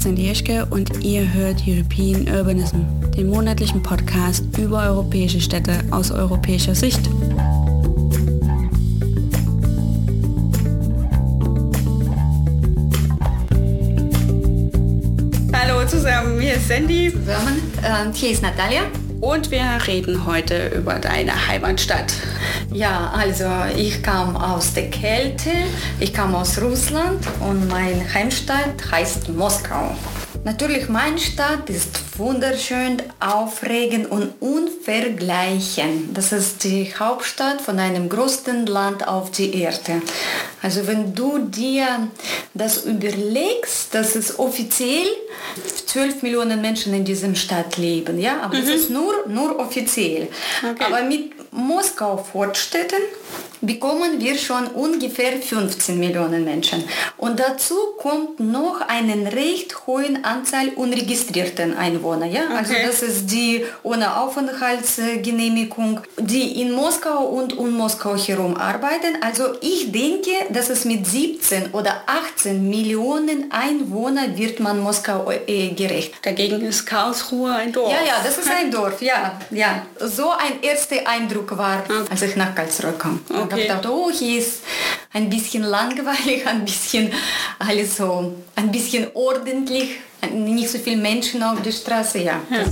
[0.00, 2.78] ist Sandy Jeschke und ihr hört European Urbanism,
[3.16, 7.00] den monatlichen Podcast über europäische Städte aus europäischer Sicht.
[15.52, 17.12] Hallo zusammen, hier ist Sandy.
[17.12, 18.82] Zusammen, äh, hier ist Natalia.
[19.20, 22.12] Und wir reden heute über deine Heimatstadt.
[22.72, 23.44] Ja, also
[23.76, 25.50] ich kam aus der Kälte,
[25.98, 29.94] ich kam aus Russland und meine Heimstadt heißt Moskau.
[30.42, 36.14] Natürlich, meine Stadt ist wunderschön, aufregend und unvergleichen.
[36.14, 40.00] Das ist die Hauptstadt von einem größten Land auf der Erde.
[40.62, 42.08] Also wenn du dir
[42.54, 45.06] das überlegst, dass es offiziell
[45.86, 48.60] 12 Millionen Menschen in dieser Stadt leben, ja, aber mhm.
[48.60, 50.28] das ist nur, nur offiziell.
[50.62, 50.84] Okay.
[50.84, 53.00] Aber mit Moskau-Fortstädten
[53.60, 56.84] bekommen wir schon ungefähr 15 Millionen Menschen.
[57.16, 62.26] Und dazu kommt noch eine recht hohe Anzahl unregistrierten Einwohner.
[62.26, 62.42] Ja?
[62.56, 62.84] Also okay.
[62.86, 69.18] Also das ist die ohne Aufenthaltsgenehmigung, die in Moskau und um Moskau herum arbeiten.
[69.20, 75.68] Also ich denke, dass es mit 17 oder 18 Millionen Einwohnern wird man Moskau äh,
[75.70, 76.14] gerecht.
[76.22, 77.92] Dagegen ist Karlsruhe ein Dorf.
[77.92, 79.38] Ja, ja, das ist ein Dorf, ja.
[79.50, 79.86] ja.
[79.98, 82.04] So ein erster Eindruck war, okay.
[82.10, 83.20] als ich nach Karlsruhe kam.
[83.28, 83.62] Okay okay.
[83.62, 84.62] gedacht, oh, hier ist
[85.12, 87.12] ein bisschen langweilig, ein bisschen
[87.58, 89.96] alles so, ein bisschen ordentlich,
[90.32, 92.40] nicht so viele Menschen auf der Straße, ja.
[92.50, 92.64] ja.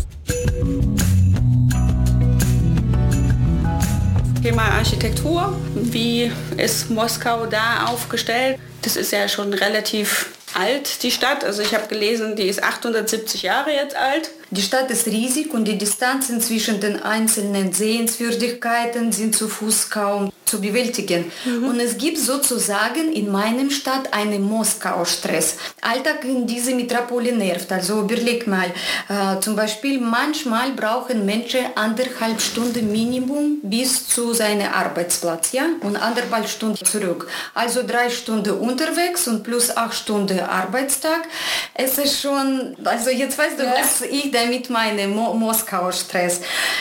[4.42, 8.58] Thema Architektur, wie ist Moskau da aufgestellt?
[8.82, 11.44] Das ist ja schon relativ alt, die Stadt.
[11.44, 14.30] Also ich habe gelesen, die ist 870 Jahre jetzt alt.
[14.50, 20.32] Die Stadt ist riesig und die Distanzen zwischen den einzelnen Sehenswürdigkeiten sind zu Fuß kaum
[20.48, 21.30] zu bewältigen.
[21.44, 21.68] Mhm.
[21.68, 25.56] Und es gibt sozusagen in meinem Stadt einen Moskau-Stress.
[25.82, 27.70] Alltag in diese Metropole nervt.
[27.70, 28.70] Also überleg mal,
[29.08, 35.96] äh, zum Beispiel manchmal brauchen Menschen anderthalb Stunden Minimum bis zu seinem Arbeitsplatz, ja, und
[35.96, 37.28] anderthalb Stunden zurück.
[37.54, 41.28] Also drei Stunden unterwegs und plus acht Stunden Arbeitstag.
[41.74, 43.74] Es ist schon, also jetzt weißt du, ja.
[43.78, 46.40] was ich damit meine, Mo Moskau-Stress.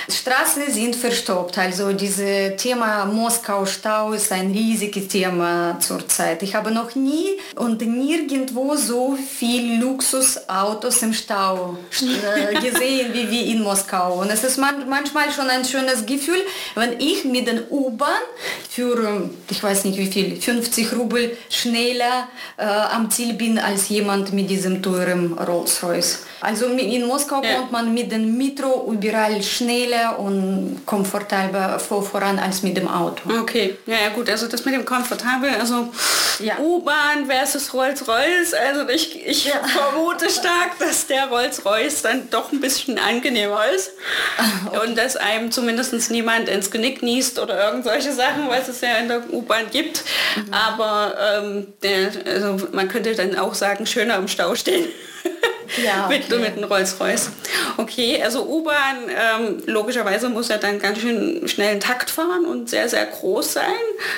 [0.10, 6.44] Straßen sind verstopft, also dieses Thema Moskau Stau ist ein riesiges Thema zurzeit.
[6.44, 13.52] Ich habe noch nie und nirgendwo so viel Luxusautos im Stau äh, gesehen wie, wie
[13.52, 14.22] in Moskau.
[14.22, 16.42] Und es ist man, manchmal schon ein schönes Gefühl,
[16.76, 18.22] wenn ich mit den U-Bahn
[18.70, 23.90] für, ähm, ich weiß nicht wie viel, 50 Rubel schneller äh, am Ziel bin als
[23.90, 26.26] jemand mit diesem teuren Rolls-Royce.
[26.42, 27.58] Also in Moskau ja.
[27.58, 33.30] kommt man mit dem Metro überall schneller und komfortabler voran als mit dem Auto.
[33.42, 35.90] Okay, ja, ja gut, also das mit dem komfortabel, also
[36.40, 36.58] ja.
[36.60, 39.62] U-Bahn versus Rolls-Royce, also ich, ich ja.
[39.66, 43.92] vermute stark, dass der Rolls-Royce dann doch ein bisschen angenehmer ist
[44.68, 44.88] okay.
[44.88, 48.98] und dass einem zumindest niemand ins Genick niest oder irgend solche Sachen, was es ja
[48.98, 50.04] in der U-Bahn gibt.
[50.36, 50.54] Mhm.
[50.54, 54.86] Aber ähm, der, also man könnte dann auch sagen, schöner im Stau stehen.
[55.84, 56.24] Ja, okay.
[56.30, 57.30] mit, mit einem Rolls-Royce.
[57.78, 62.70] Okay, also U-Bahn, ähm, logischerweise muss er dann ganz schön schnell einen Takt fahren und
[62.70, 63.66] sehr, sehr groß sein.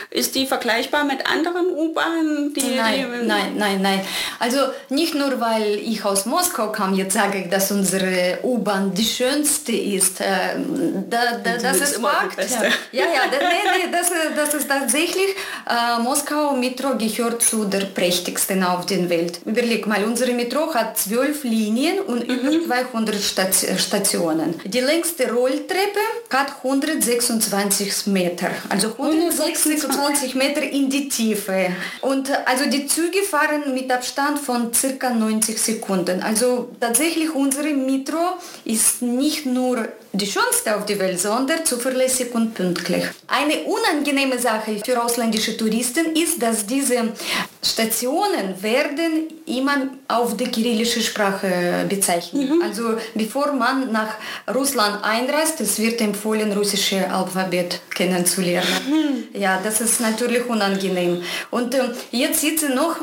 [0.09, 2.53] Ist die vergleichbar mit anderen U-Bahnen?
[2.55, 4.01] Nein, die, nein, nein, nein.
[4.39, 4.57] Also
[4.89, 9.71] nicht nur, weil ich aus Moskau kam, jetzt sage ich, dass unsere U-Bahn die schönste
[9.71, 10.21] ist.
[10.21, 10.25] Äh,
[11.09, 12.37] da, da, das ist Fakt.
[12.91, 15.35] Ja, ja, das, nee, nee, das, das ist tatsächlich,
[15.67, 19.39] äh, Moskau Metro gehört zu der prächtigsten auf der Welt.
[19.45, 22.49] Überleg mal, unsere Metro hat zwölf Linien und mhm.
[22.49, 23.15] über 200
[23.77, 24.59] Stationen.
[24.65, 25.99] Die längste Rolltreppe
[26.29, 31.71] hat 126 Meter, also 126 Meter in die Tiefe.
[32.01, 36.21] Und also die Züge fahren mit Abstand von circa 90 Sekunden.
[36.21, 42.53] Also tatsächlich unsere Metro ist nicht nur die schönste auf der Welt, sondern zuverlässig und
[42.53, 43.03] pünktlich.
[43.27, 47.13] Eine unangenehme Sache für ausländische Touristen ist, dass diese
[47.61, 52.49] Stationen werden immer auf die kyrillische Sprache bezeichnet.
[52.49, 52.61] Mhm.
[52.61, 54.15] Also bevor man nach
[54.53, 58.67] Russland einreist, es wird empfohlen, russische Alphabet kennenzulernen.
[58.89, 59.39] Mhm.
[59.39, 61.21] Ja, das ist natürlich unangenehm.
[61.51, 62.95] Und äh, jetzt sitze noch,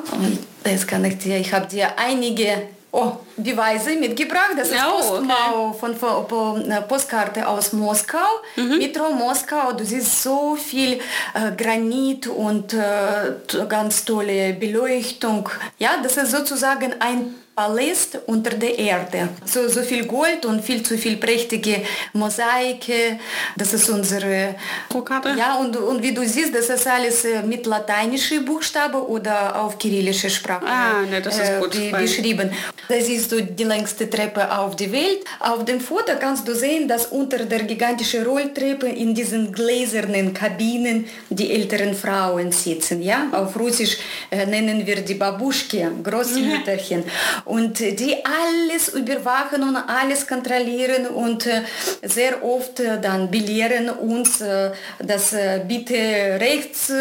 [0.64, 4.54] das kann ich dir, ich habe dir einige oh, Beweise mitgebracht.
[4.56, 5.78] Das ist oh, Postmau okay.
[5.78, 8.18] von, von, von, Postkarte aus Moskau.
[8.56, 8.78] Mhm.
[8.78, 9.72] Metro Moskau.
[9.72, 10.94] Du siehst so viel
[11.34, 15.48] äh, Granit und äh, ganz tolle Beleuchtung.
[15.78, 19.30] Ja, das ist sozusagen ein Paläst unter der Erde.
[19.46, 21.80] So, so viel Gold und viel zu viel prächtige
[22.12, 23.18] Mosaike.
[23.56, 24.56] Das ist unsere
[24.92, 25.34] Rokade.
[25.38, 29.78] Ja, und, und wie du siehst, das ist alles äh, mit lateinischen Buchstaben oder auf
[29.78, 32.50] kyrillische Sprache ah, ne, das ist gut, äh, beschrieben.
[32.90, 35.24] Da siehst du die längste Treppe auf der Welt.
[35.40, 41.06] Auf dem Foto kannst du sehen, dass unter der gigantischen Rolltreppe in diesen gläsernen Kabinen
[41.30, 43.00] die älteren Frauen sitzen.
[43.00, 43.28] Ja?
[43.32, 43.96] Auf Russisch
[44.30, 47.02] äh, nennen wir die Babuschke, Großmütterchen.
[47.46, 51.62] Und die alles überwachen und alles kontrollieren und äh,
[52.02, 55.32] sehr oft äh, dann belehren uns, äh, dass
[55.68, 56.92] bitte rechts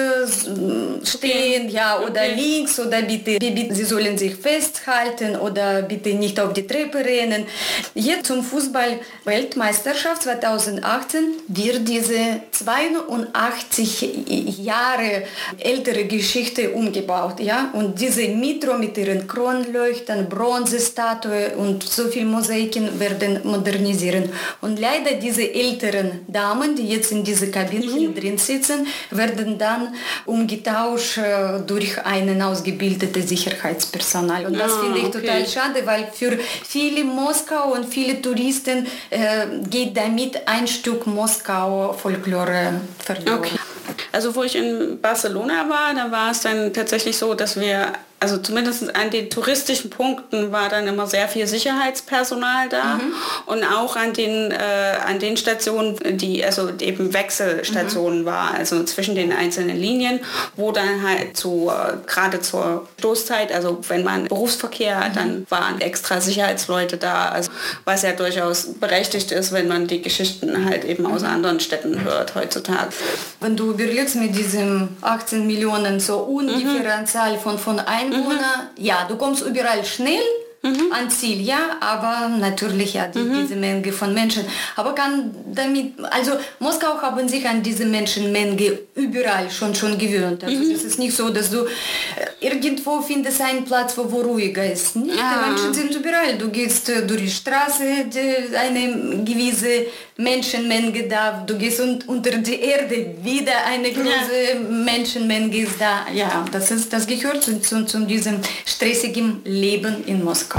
[1.03, 2.36] stehen, ja, oder okay.
[2.36, 3.38] links oder bitte,
[3.74, 7.45] sie sollen sich festhalten oder bitte nicht auf die Treppe rennen.
[7.94, 15.24] Jetzt zum Fußball-Weltmeisterschaft 2018 wird diese 82 Jahre
[15.59, 23.00] ältere Geschichte umgebaut, ja, und diese Mitro mit ihren Kronleuchtern, Bronzestatue und so viel Mosaiken
[23.00, 24.30] werden modernisieren.
[24.62, 28.16] Und leider diese älteren Damen, die jetzt in dieser Kabine mhm.
[28.16, 29.96] drin sitzen, werden dann
[30.26, 34.46] umgetauscht äh, durch einen ausgebildeten Sicherheitspersonal.
[34.46, 35.22] Und das ah, finde ich okay.
[35.22, 41.94] total schade, weil für viele Moskau und viele Touristen äh, geht damit ein Stück Moskau
[41.94, 43.40] Folklore verloren.
[43.40, 43.60] Okay.
[44.12, 48.38] Also wo ich in Barcelona war, da war es dann tatsächlich so, dass wir also
[48.38, 53.13] zumindest an den touristischen Punkten war dann immer sehr viel Sicherheitspersonal da mhm.
[53.45, 54.56] und auch an den, äh,
[55.06, 58.25] an den Stationen, die also eben Wechselstationen mhm.
[58.25, 60.21] war, also zwischen den einzelnen Linien,
[60.56, 65.13] wo dann halt zu, äh, gerade zur Stoßzeit, also wenn man Berufsverkehr, mhm.
[65.13, 67.51] dann waren extra Sicherheitsleute da, also
[67.83, 71.27] was ja durchaus berechtigt ist, wenn man die Geschichten halt eben aus mhm.
[71.27, 72.91] anderen Städten hört heutzutage.
[73.41, 77.06] Wenn du überlegst mit diesem 18 Millionen so ungefähr mhm.
[77.06, 78.84] Zahl von, von Einwohnern, Einwohner, mhm.
[78.84, 80.22] ja, du kommst überall schnell
[80.65, 80.91] mhm.
[80.91, 83.41] an Ziel, ja, aber natürlich ja die, mhm.
[83.41, 84.44] diese Menge von Menschen.
[84.75, 90.44] Aber kann damit, also Moskau haben sich an diese Menschenmenge überall schon schon gewöhnt.
[90.44, 90.71] Also mhm.
[90.71, 94.95] es ist nicht so, dass du äh, irgendwo findest einen Platz, wo, wo ruhiger ist.
[94.95, 95.33] Nicht, ah.
[95.33, 96.38] Die Menschen sind überall.
[96.38, 97.83] Du gehst äh, durch die Straße,
[98.13, 104.59] die, eine gewisse Menschenmenge da, du gehst un unter die Erde, wieder eine große ja.
[104.69, 106.06] Menschenmenge ist da.
[106.13, 110.55] Ja, das, ist, das gehört zu, zu, zu diesem stressigen Leben in Moskau.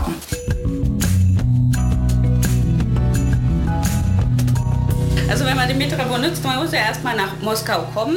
[5.28, 8.16] Also wenn man den Metro benutzt, man muss ja erstmal nach Moskau kommen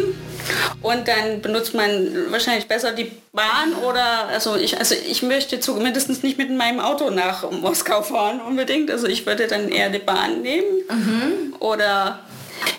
[0.81, 1.91] und dann benutzt man
[2.29, 7.09] wahrscheinlich besser die Bahn oder also ich also ich möchte zumindest nicht mit meinem Auto
[7.09, 8.89] nach Moskau fahren unbedingt.
[8.91, 11.55] Also ich würde dann eher die Bahn nehmen mhm.
[11.59, 12.19] oder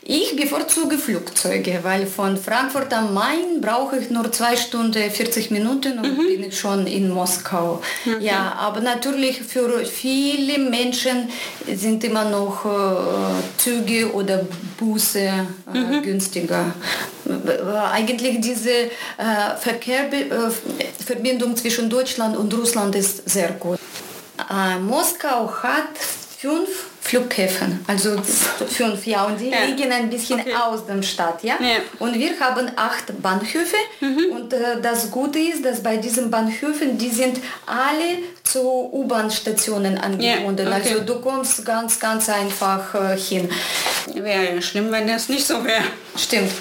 [0.03, 5.99] ich bevorzuge Flugzeuge, weil von Frankfurt am Main brauche ich nur zwei Stunden 40 Minuten
[5.99, 6.27] und mhm.
[6.27, 7.81] bin ich schon in Moskau.
[8.05, 8.25] Okay.
[8.25, 11.29] Ja, aber natürlich für viele Menschen
[11.73, 14.47] sind immer noch äh, Züge oder
[14.79, 15.21] Busse
[15.73, 16.03] äh, mhm.
[16.03, 16.75] günstiger.
[17.93, 18.91] Eigentlich diese äh,
[19.61, 23.79] Verkehrsverbindung äh, zwischen Deutschland und Russland ist sehr gut.
[24.51, 25.97] Äh, Moskau hat
[26.39, 28.21] fünf Flughäfen, also
[28.69, 29.65] fünf, ja, und die ja.
[29.65, 30.55] liegen ein bisschen okay.
[30.55, 31.55] aus der Stadt, ja?
[31.61, 31.79] ja?
[31.99, 34.27] Und wir haben acht Bahnhöfe mhm.
[34.33, 38.61] und äh, das Gute ist, dass bei diesen Bahnhöfen, die sind alle zu
[38.93, 40.77] U-Bahn-Stationen angebunden, ja.
[40.77, 40.91] okay.
[40.93, 43.49] also du kommst ganz, ganz einfach äh, hin.
[44.15, 45.85] Wäre ja schlimm, wenn das nicht so wäre.
[46.17, 46.53] Stimmt.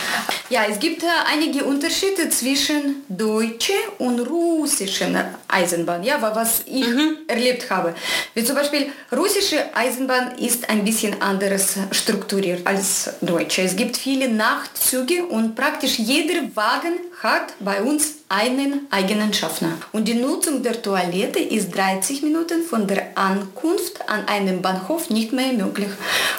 [0.50, 7.18] Ja, es gibt äh, einige Unterschiede zwischen deutsche und russischen Eisenbahn, ja, was ich mhm.
[7.28, 7.94] erlebt habe.
[8.34, 13.62] Wie zum Beispiel russische Eisenbahn ist ein bisschen anders strukturiert als deutsche.
[13.62, 19.74] Es gibt viele Nachtzüge und praktisch jeder Wagen hat bei uns einen eigenen Schaffner.
[19.92, 25.34] Und die Nutzung der Toilette ist 30 Minuten von der Ankunft an einem Bahnhof nicht
[25.34, 25.90] mehr möglich.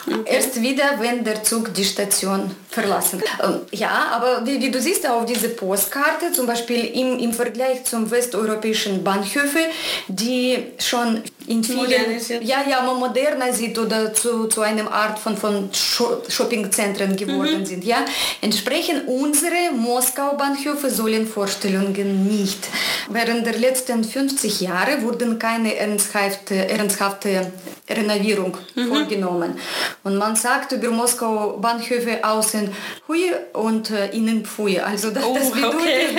[0.07, 0.21] Okay.
[0.25, 3.21] Erst wieder, wenn der Zug die Station verlassen.
[3.43, 7.85] Ähm, ja, aber wie, wie, du siehst auf diese Postkarte, zum Beispiel im, im Vergleich
[7.85, 9.59] zum westeuropäischen Bahnhöfe,
[10.07, 15.69] die schon in vielen, ja, ja, moderner sind oder zu, zu einer Art von, von
[15.73, 17.67] Shoppingzentren geworden mhm.
[17.67, 17.85] sind.
[17.85, 18.05] Ja?
[18.41, 22.69] Entsprechend unsere Moskau-Bahnhöfe sollen Vorstellungen nicht.
[23.09, 27.51] Während der letzten 50 Jahre wurden keine ernsthafte, ernsthafte
[27.89, 28.87] Renovierung mhm.
[28.87, 29.59] vorgenommen.
[30.05, 32.71] Und man sagt über Moskau-Bahnhöfe außen
[33.09, 34.79] Hui und äh, innen Pfui.
[34.79, 36.17] Also das, oh, das bedeutet, okay.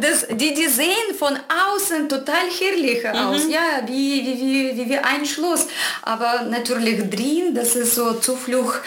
[0.00, 3.18] dass, die, dass die, die sehen von außen total herrlich mhm.
[3.18, 3.42] aus.
[3.48, 5.66] Ja, wie, wie, wie, wie, wie ein Schloss.
[6.02, 8.80] Aber natürlich drin, das ist so Zuflucht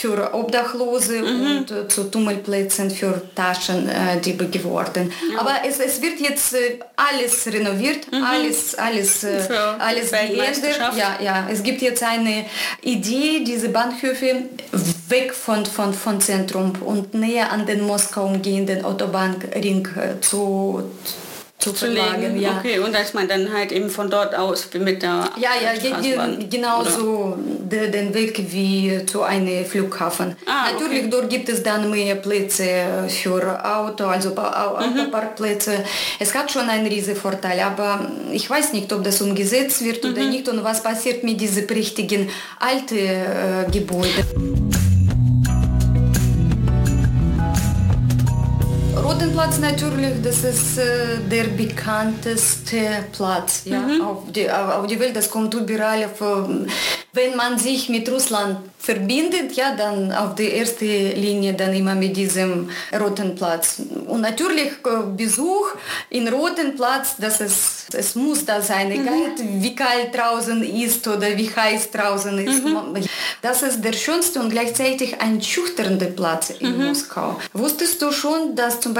[0.00, 1.40] für Obdachlose mhm.
[1.40, 5.12] und äh, zu Tummelplätzen für Taschendiebe äh, geworden.
[5.32, 5.40] Ja.
[5.40, 8.22] Aber es, es wird jetzt äh, alles renoviert, mhm.
[8.22, 9.48] alles, alles, äh,
[9.78, 10.96] alles geändert.
[10.96, 12.46] Ja, ja, es gibt jetzt eine
[12.82, 14.44] Idee, diese Bahnhöfe
[15.08, 20.90] weg von, von, von Zentrum und näher an den Moskau umgehenden Autobahnring äh, zu
[21.60, 22.38] zu, zu verlagern.
[22.40, 22.58] Ja.
[22.58, 25.72] Okay, und dass man dann halt eben von dort aus mit der Ja, ja,
[26.50, 27.38] genau so
[27.70, 30.36] den Weg wie zu einem Flughafen.
[30.46, 31.10] Ah, Natürlich, okay.
[31.10, 32.64] dort gibt es dann mehr Plätze
[33.08, 34.38] für Auto, also mhm.
[34.38, 35.72] Autoparkplätze.
[35.72, 35.84] Mhm.
[36.18, 40.12] Es hat schon einen riesen Vorteil, aber ich weiß nicht, ob das umgesetzt wird mhm.
[40.12, 44.89] oder nicht und was passiert mit diesen prächtigen alten äh, Gebäuden.
[49.10, 54.00] Rotenplatz natürlich, das ist äh, der bekannteste Platz ja, mhm.
[54.02, 55.16] auf, die, auf die Welt.
[55.16, 56.04] Das kommt überall.
[56.04, 56.20] Auf,
[57.12, 62.16] wenn man sich mit Russland verbindet, ja, dann auf die erste Linie dann immer mit
[62.16, 63.82] diesem Roten Platz.
[64.06, 65.66] Und natürlich äh, Besuch
[66.10, 68.94] in Roten Platz, das ist, es muss da sein, mhm.
[68.94, 69.62] egal mhm.
[69.62, 72.64] wie kalt draußen ist oder wie heiß draußen ist.
[72.64, 73.04] Mhm.
[73.42, 76.86] Das ist der schönste und gleichzeitig ein schüchternder Platz in mhm.
[76.86, 77.40] Moskau.
[77.52, 78.99] Wusstest du schon, dass zum Beispiel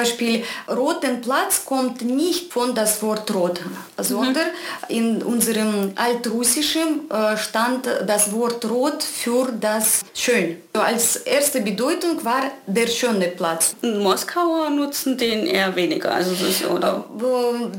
[0.69, 3.61] Roten Platz kommt nicht von das Wort Rot,
[3.99, 4.47] sondern
[4.89, 4.97] mhm.
[4.97, 10.57] in unserem altrussischen äh, stand das Wort Rot für das das schön.
[10.73, 13.75] Als erste Bedeutung war der schöne Platz.
[13.83, 17.05] Moskauer nutzen den eher weniger, also ist, oder?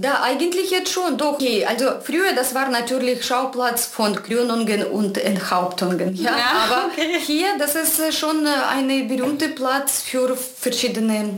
[0.01, 1.33] Da eigentlich jetzt schon, doch.
[1.33, 1.65] Okay.
[1.65, 6.15] Also früher, das war natürlich Schauplatz von Krönungen und Enthauptungen.
[6.15, 7.19] Ja, ja aber okay.
[7.25, 11.37] hier, das ist schon ein berühmter Platz für verschiedene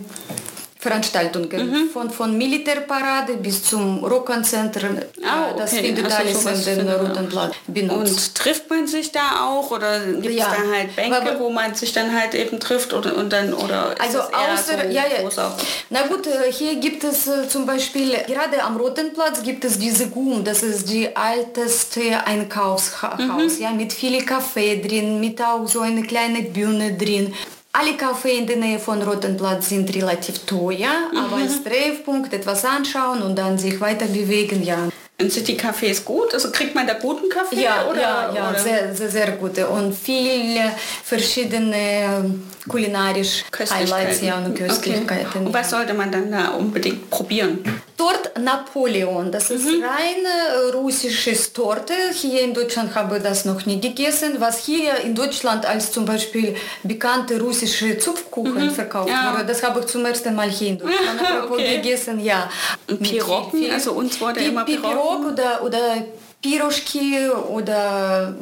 [0.83, 1.69] Veranstaltungen.
[1.69, 1.89] Mhm.
[1.89, 4.77] Von, von Militärparade bis zum Rockkonzert.
[4.83, 5.53] Ah, okay.
[5.57, 7.97] Das findet also alles in den Roten Platz benutzt.
[7.97, 10.53] Und trifft man sich da auch oder gibt es ja.
[10.53, 13.95] da halt Bänke, Aber, wo man sich dann halt eben trifft oder, und dann oder
[13.97, 15.55] Also außer, so ja, ja.
[15.89, 19.79] Na gut, äh, hier gibt es äh, zum Beispiel, gerade am Roten Platz gibt es
[19.79, 23.63] diese GUM, das ist die alteste Einkaufshaus, mhm.
[23.63, 27.33] ja, mit viel Kaffee drin, mit auch so eine kleine Bühne drin.
[27.75, 31.17] Alle Cafés in der Nähe von Rotenplatz sind relativ teuer, mhm.
[31.17, 34.89] aber als Treffpunkt etwas anschauen und dann sich weiter bewegen, ja.
[35.19, 36.35] Und sind die Cafés gut?
[36.35, 37.63] Also kriegt man da guten Kaffee?
[37.63, 38.59] Ja, oder, ja, ja oder?
[38.59, 40.71] Sehr, sehr, sehr gute und viele
[41.03, 42.35] verschiedene
[42.67, 45.27] kulinarisch Highlights ja, und Köstlichkeiten.
[45.27, 45.39] Okay.
[45.39, 47.63] Und was sollte man dann da unbedingt probieren?
[47.97, 49.83] Dort Napoleon, das ist mhm.
[49.83, 51.93] rein russisches Torte.
[52.13, 54.35] Hier in Deutschland habe ich das noch nie gegessen.
[54.39, 58.71] Was hier in Deutschland als zum Beispiel bekannte russische Zupfkuchen mhm.
[58.71, 59.33] verkauft ja.
[59.33, 61.21] wurde, das habe ich zum ersten Mal hier in Deutschland
[61.51, 61.77] okay.
[61.77, 62.19] gegessen.
[62.19, 62.49] Ja.
[62.87, 66.05] Pirogen, also uns wurde immer Pirogen Pirog oder, oder
[66.43, 68.35] Piroschki oder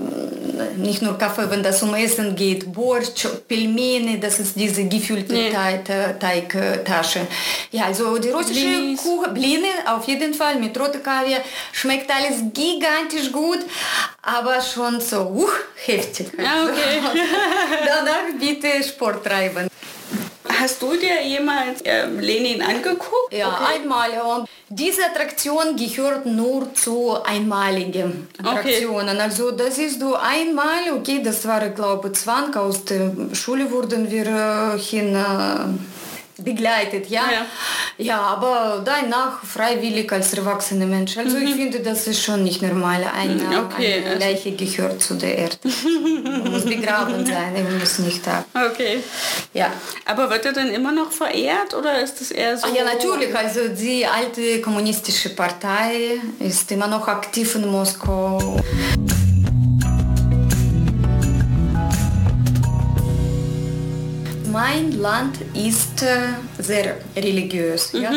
[0.76, 5.52] nicht nur Kaffee, wenn das um Essen geht, Borscht, Pelmeni, das ist diese gefüllte nee.
[6.20, 7.28] Teigtasche.
[7.72, 11.42] Ja, also die russische Kuchen, Bline auf jeden Fall mit roter Kaviar,
[11.72, 13.60] schmeckt alles gigantisch gut,
[14.24, 15.50] aber schon so uh,
[15.86, 16.32] heftig.
[16.38, 17.02] Ja, okay.
[17.86, 19.68] Danach bitte Sport treiben.
[20.62, 23.32] Hast du dir jemals äh, Lenin angeguckt?
[23.32, 23.82] Ja, okay.
[23.82, 24.12] einmal.
[24.14, 24.46] Ja.
[24.70, 29.16] Diese Attraktion gehört nur zu einmaligen Attraktionen.
[29.16, 29.22] Okay.
[29.22, 34.12] Also das ist du einmal, okay, das war glaube ich Zwang, aus der Schule wurden
[34.12, 35.16] wir äh, hin...
[35.16, 36.01] Äh,
[36.38, 37.24] begleitet, ja.
[37.32, 37.46] ja.
[37.98, 41.18] Ja, aber danach freiwillig als erwachsener Mensch.
[41.18, 41.44] Also mhm.
[41.44, 43.04] ich finde, das ist schon nicht normal.
[43.16, 44.04] Eine, okay.
[44.06, 45.58] eine Leiche gehört zu der Erde.
[46.50, 48.44] muss begraben sein, er muss nicht da.
[48.54, 49.04] Okay.
[49.54, 49.72] Ja.
[50.06, 52.68] Aber wird er dann immer noch verehrt oder ist das eher so?
[52.68, 53.36] Ah, ja, natürlich.
[53.36, 58.60] Also die alte kommunistische Partei ist immer noch aktiv in Moskau.
[64.52, 66.04] Mein Land ist
[66.60, 67.94] sehr religiös.
[67.94, 68.02] Mhm.
[68.02, 68.12] Ja?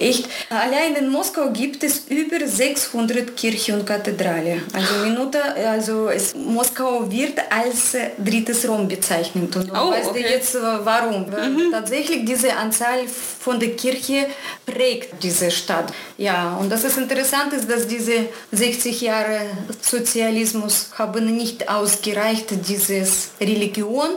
[0.00, 0.28] Echt.
[0.50, 4.62] Allein in Moskau gibt es über 600 Kirchen und Kathedrale.
[4.72, 9.54] Also, Minute, also es, Moskau wird als äh, drittes Rom bezeichnet.
[9.56, 10.22] Und oh, weißt okay.
[10.22, 11.26] du jetzt äh, warum?
[11.26, 11.70] Mhm.
[11.72, 14.26] Tatsächlich diese Anzahl von der Kirche
[14.64, 15.92] prägt diese Stadt.
[16.16, 19.40] Ja, und das ist interessant ist, dass diese 60 Jahre
[19.80, 24.10] Sozialismus haben nicht ausgereicht, dieses Religion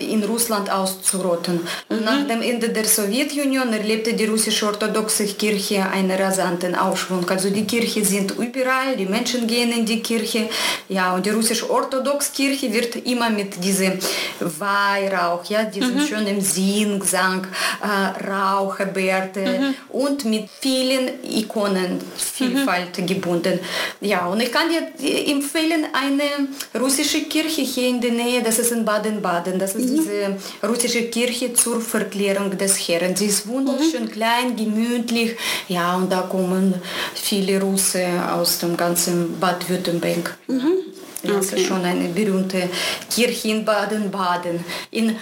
[0.00, 1.60] in Russland auszurotten.
[1.88, 2.04] Mhm.
[2.04, 7.28] Nach dem Ende der Sowjetunion erlebte die russische Orthodoxe Kirche einen rasanten Aufschwung.
[7.30, 10.48] Also die Kirche sind überall, die Menschen gehen in die Kirche.
[10.88, 13.98] Ja, und die russisch-orthodoxe Kirche wird immer mit diesem
[14.40, 16.06] Weihrauch, ja, diesem mhm.
[16.06, 17.46] schönen Singsang,
[17.82, 19.74] äh, Raucherbärte mhm.
[19.90, 23.06] und mit vielen Ikonenvielfalt mhm.
[23.06, 23.60] gebunden.
[24.00, 24.82] Ja, und ich kann dir
[25.30, 29.96] empfehlen, eine russische Kirche hier in der Nähe, das ist in Baden-Baden, das ist mhm.
[29.96, 33.16] diese russische Kirche zur Verklärung des Herrn.
[33.16, 34.10] Sie ist wunderschön mhm.
[34.10, 35.05] klein, gemütlich,
[35.68, 36.74] ja, und da kommen
[37.14, 40.36] viele Russen aus dem ganzen Bad Württemberg.
[40.46, 40.95] Mhm.
[41.26, 41.60] Das okay.
[41.60, 42.68] ist schon eine berühmte
[43.10, 45.16] Kirche in Baden-Baden, in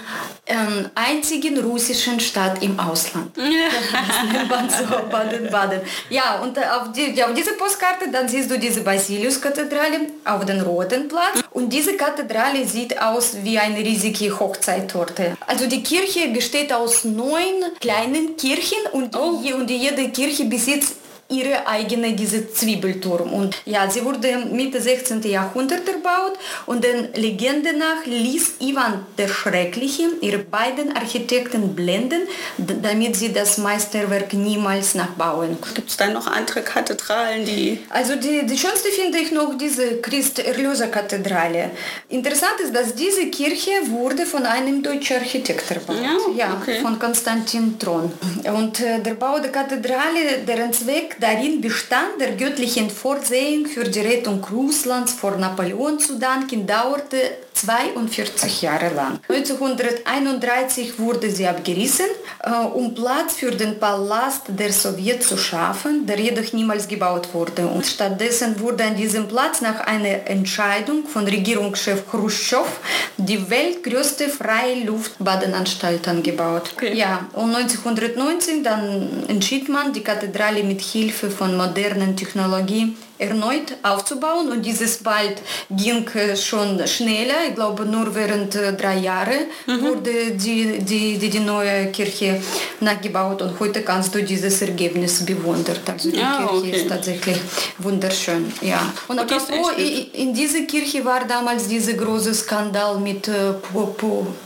[0.47, 3.35] ähm, einzigen russischen Stadt im Ausland.
[3.37, 5.81] so, Baden-Baden.
[6.11, 10.61] Ja, und äh, auf, die, auf dieser Postkarte dann siehst du diese Basilius-Kathedrale auf dem
[10.61, 15.37] Roten Platz und diese Kathedrale sieht aus wie eine riesige Hochzeittorte.
[15.47, 19.41] Also die Kirche besteht aus neun kleinen Kirchen und, oh.
[19.57, 20.97] und jede Kirche besitzt
[21.29, 23.33] ihre eigene diese Zwiebelturm.
[23.33, 25.23] Und ja, sie wurde Mitte 16.
[25.23, 32.23] Jahrhundert erbaut und den Legende nach ließ Ivan der Schreckliche ihre beiden Architekten blenden,
[32.59, 35.57] damit sie das Meisterwerk niemals nachbauen.
[35.75, 37.81] Gibt es da noch andere Kathedralen, die...
[37.91, 41.71] Also die, die schönste finde ich noch diese Christ-Erlöser-Kathedrale.
[42.09, 45.97] Interessant ist, dass diese Kirche wurde von einem deutschen Architekt erbaut.
[46.37, 46.77] Ja, okay.
[46.77, 48.13] ja von Konstantin Tron.
[48.45, 54.01] Und äh, der Bau der Kathedrale, deren Zweck darin bestand, der göttlichen Vorsehung für die
[54.01, 57.19] Rettung Russlands vor Napoleon zu danken, dauerte
[57.55, 59.21] 42 Jahre lang.
[59.29, 62.07] 1931 wurde sie abgerissen,
[62.43, 67.67] äh, um Platz für den Palast der Sowjets zu schaffen, der jedoch niemals gebaut wurde.
[67.67, 72.69] Und stattdessen wurde an diesem Platz nach einer Entscheidung von Regierungschef Khrushchev
[73.17, 76.71] die weltgrößte freie Luftbadenanstalt angebaut.
[76.75, 76.95] Okay.
[76.95, 84.51] Ja, und 1919 dann entschied man, die Kathedrale mit Hilfe von modernen Technologie erneut aufzubauen
[84.51, 85.41] und dieses bald
[85.71, 89.83] ging äh, schon schneller, ich glaube nur während äh, drei Jahren mhm.
[89.83, 92.41] wurde die, die, die, die, neue Kirche
[92.81, 95.77] nachgebaut und heute kannst du dieses Ergebnis bewundern.
[95.87, 96.71] Also die ja, Kirche okay.
[96.71, 97.37] ist tatsächlich
[97.79, 98.53] wunderschön.
[98.61, 98.93] Ja.
[99.09, 99.73] Und, und apropos,
[100.13, 103.55] in dieser Kirche war damals dieser große Skandal mit äh,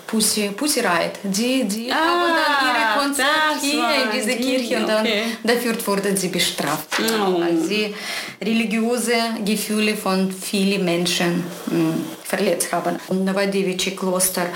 [0.09, 1.13] Pussy, Pussy Riot.
[1.23, 5.23] Die, die ah, haben dann ihre Konzerte hier in dieser Kirche und dann okay.
[5.45, 6.89] dafür wurden sie bestraft.
[6.99, 7.41] Oh.
[7.41, 7.95] Weil sie
[8.43, 9.13] religiöse
[9.45, 13.01] Gefühle von vielen Menschen mh, hm, verletzt haben.
[13.09, 14.47] Und Novodevichy Kloster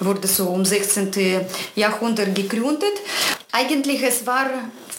[0.00, 1.12] wurde so um 16.
[1.76, 2.92] Jahrhundert gegründet.
[3.52, 4.50] Eigentlich es war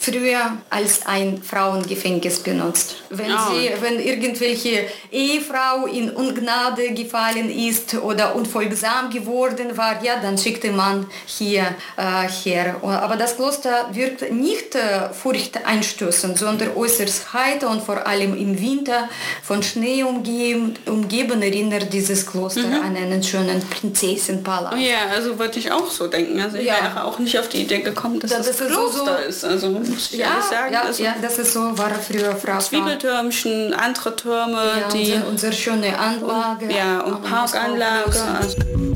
[0.05, 2.95] früher als ein Frauengefängnis benutzt.
[3.09, 3.37] Wenn, oh.
[3.49, 10.71] sie, wenn irgendwelche Ehefrau in Ungnade gefallen ist oder unfolgsam geworden war, ja, dann schickte
[10.71, 11.63] man hier
[11.97, 12.75] äh, her.
[12.83, 19.09] Aber das Kloster wirkt nicht äh, furchteinstößend, sondern äußerst heiter und vor allem im Winter
[19.41, 22.81] von Schnee umgeben, umgeben erinnert dieses Kloster mhm.
[22.81, 24.77] an einen schönen Prinzessenpalast.
[24.77, 26.39] Ja, also würde ich auch so denken.
[26.39, 26.75] Also ich ja.
[26.75, 29.45] wäre auch nicht auf die Idee gekommen, dass das, das, das Kloster so, ist.
[29.45, 30.73] Also muss ich ja, sagen.
[30.73, 32.59] Ja, also ja, das ist so, war früher Frau.
[32.59, 35.13] Zwiebeltürmchen, andere Türme, ja, die...
[35.13, 36.65] Unsere, unsere schöne Anlage.
[36.65, 38.05] Und, ja, und Parkanlage.
[38.73, 38.94] Und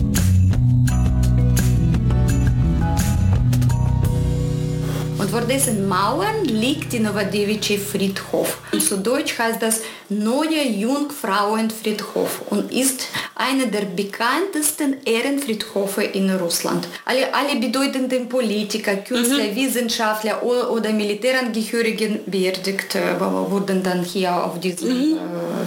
[5.29, 8.57] vor dessen Mauern liegt die Novodevichy Friedhof.
[8.71, 16.87] Und zu Deutsch heißt das Neue Jungfrauenfriedhof und ist einer der bekanntesten Ehrenfriedhöfe in Russland.
[17.05, 19.55] Alle, alle bedeutenden Politiker, Künstler, mhm.
[19.55, 25.17] Wissenschaftler oder Militärangehörigen beerdigt wurden dann hier auf diesem mhm.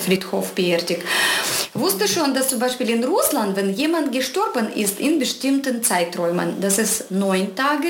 [0.00, 1.02] Friedhof beerdigt.
[1.74, 6.78] Wusste schon, dass zum Beispiel in Russland, wenn jemand gestorben ist in bestimmten Zeiträumen, das
[6.78, 7.88] ist neun Tage,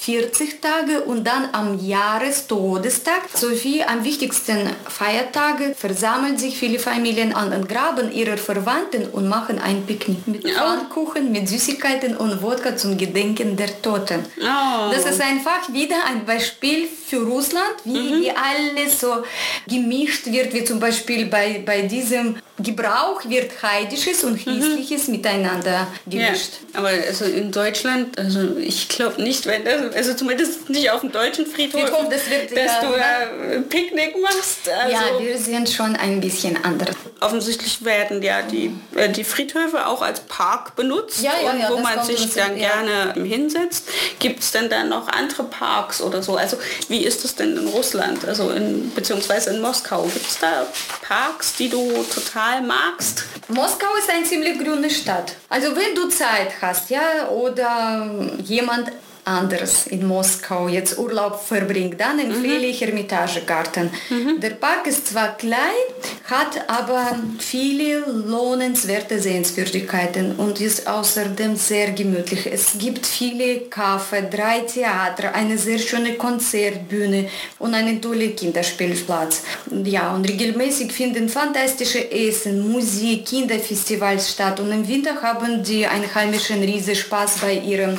[0.00, 7.52] 40 Tage und dann am Jahrestodestag sowie am wichtigsten Feiertage versammeln sich viele Familien an
[7.52, 10.86] den Graben ihrer Verwandten und machen ein Picknick mit ja.
[10.92, 14.24] Kuchen, mit Süßigkeiten und Wodka zum Gedenken der Toten.
[14.40, 14.90] Oh.
[14.92, 18.22] Das ist einfach wieder ein Beispiel für Russland, wie, mhm.
[18.22, 19.24] wie alles so
[19.68, 25.14] gemischt wird, wie zum Beispiel bei, bei diesem Gebrauch wird Heidisches und Christliches mhm.
[25.14, 26.52] miteinander gemischt.
[26.72, 31.00] Ja, aber also in Deutschland, also ich glaube nicht, wenn das, also zumindest nicht auf
[31.00, 34.68] dem deutschen Friedhof, Friedhof das wird, dass ja, du da Picknick machst.
[34.68, 36.94] Also ja, wir sind schon ein bisschen anders.
[37.20, 41.78] Offensichtlich werden ja die, äh, die Friedhöfe auch als Park benutzt, ja, ja, ja, wo
[41.78, 43.88] man sich dann gerne hinsetzt.
[44.18, 46.36] Gibt es denn dann noch andere Parks oder so?
[46.36, 46.56] Also
[46.88, 50.02] wie ist das denn in Russland, also in, beziehungsweise in Moskau?
[50.02, 50.66] Gibt es da
[51.06, 53.24] Parks, die du total magst?
[53.48, 55.34] Moskau ist eine ziemlich grüne Stadt.
[55.48, 58.10] Also wenn du Zeit hast, ja, oder
[58.44, 58.90] jemand
[59.30, 62.64] anders in Moskau jetzt Urlaub verbringt, dann empfehle mhm.
[62.64, 63.90] ich Hermitage Garten.
[64.08, 64.40] Mhm.
[64.40, 65.80] Der Park ist zwar klein,
[66.24, 72.46] hat aber viele lohnenswerte Sehenswürdigkeiten und ist außerdem sehr gemütlich.
[72.52, 79.42] Es gibt viele Kaffee, drei Theater, eine sehr schöne Konzertbühne und einen tollen Kinderspielplatz.
[79.84, 86.62] Ja, und regelmäßig finden fantastische Essen, Musik, Kinderfestivals statt und im Winter haben die Einheimischen
[86.62, 87.96] riesen Spaß bei ihrem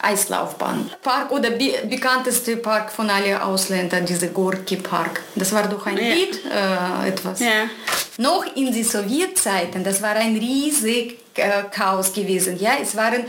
[0.00, 0.71] Eislaufbahn.
[1.02, 5.22] Park oder be bekannteste Park von allen Ausländern, dieser Gorki Park.
[5.34, 6.14] Das war doch ein ja.
[6.14, 7.40] Lied, äh, etwas.
[7.40, 7.68] Ja.
[8.18, 12.58] Noch in die Sowjetzeiten, das war ein riesig Chaos gewesen.
[12.58, 13.24] Ja, es waren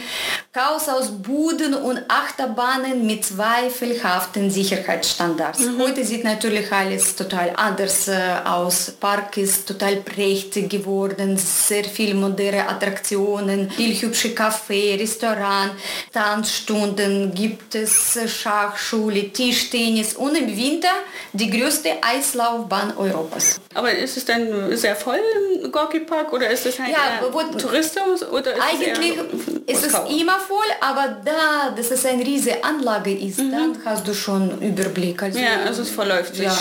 [0.52, 5.60] Chaos aus Buden und Achterbahnen mit zweifelhaften Sicherheitsstandards.
[5.60, 5.80] Mhm.
[5.80, 8.92] Heute sieht natürlich alles total anders äh, aus.
[9.00, 15.72] Park ist total prächtig geworden, sehr viele moderne Attraktionen, viel hübsche Café, Restaurant,
[16.12, 20.94] Tanzstunden, gibt es äh, Schachschule, Tischtennis und im Winter
[21.32, 23.60] die größte Eislaufbahn Europas.
[23.74, 25.20] Aber ist es dann sehr voll
[25.64, 27.22] im Gorki Park oder ist es halt ja,
[27.96, 28.32] wo, Tourismus?
[28.32, 29.14] Oder ist eigentlich
[29.66, 33.52] es ist es immer voll, aber da, dass es eine riesige Anlage ist, mhm.
[33.52, 35.22] dann hast du schon Überblick.
[35.22, 36.46] Also, ja, also es verläuft sich.
[36.46, 36.58] Ja.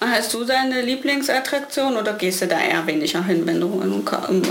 [0.00, 4.42] Hast du deine Lieblingsattraktion oder gehst du da eher weniger hin, wenn du im, im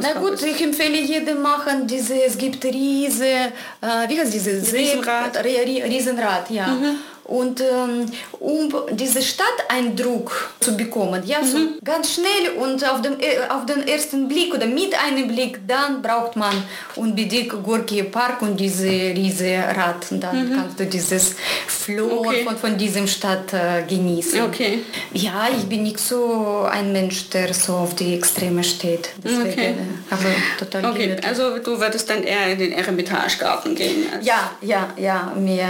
[0.00, 4.50] Na gut, ich empfehle jedem machen diese, es gibt riese, äh, wie heißt diese?
[4.50, 5.42] Riesenrad.
[5.42, 6.66] Riesenrad, ja.
[6.66, 6.96] Mhm.
[7.28, 8.06] Und ähm,
[8.40, 11.78] um diesen Stadteindruck zu bekommen, ja, so mhm.
[11.84, 16.00] ganz schnell und auf, dem, äh, auf den ersten Blick oder mit einem Blick, dann
[16.00, 16.54] braucht man
[16.96, 20.10] unbedingt Gorki Park und diese riesige Rad.
[20.10, 20.56] Und dann mhm.
[20.56, 21.36] kannst du dieses
[21.66, 22.44] Flow okay.
[22.44, 24.40] von, von diesem Stadt äh, genießen.
[24.44, 24.84] Okay.
[25.12, 29.10] Ja, ich bin nicht so ein Mensch, der so auf die Extreme steht.
[29.22, 29.74] Deswegen, okay.
[30.08, 31.16] aber total okay.
[31.26, 34.06] Also du würdest dann eher in den Eremitagegarten gehen?
[34.22, 35.34] Ja, ja, ja.
[35.36, 35.66] Mir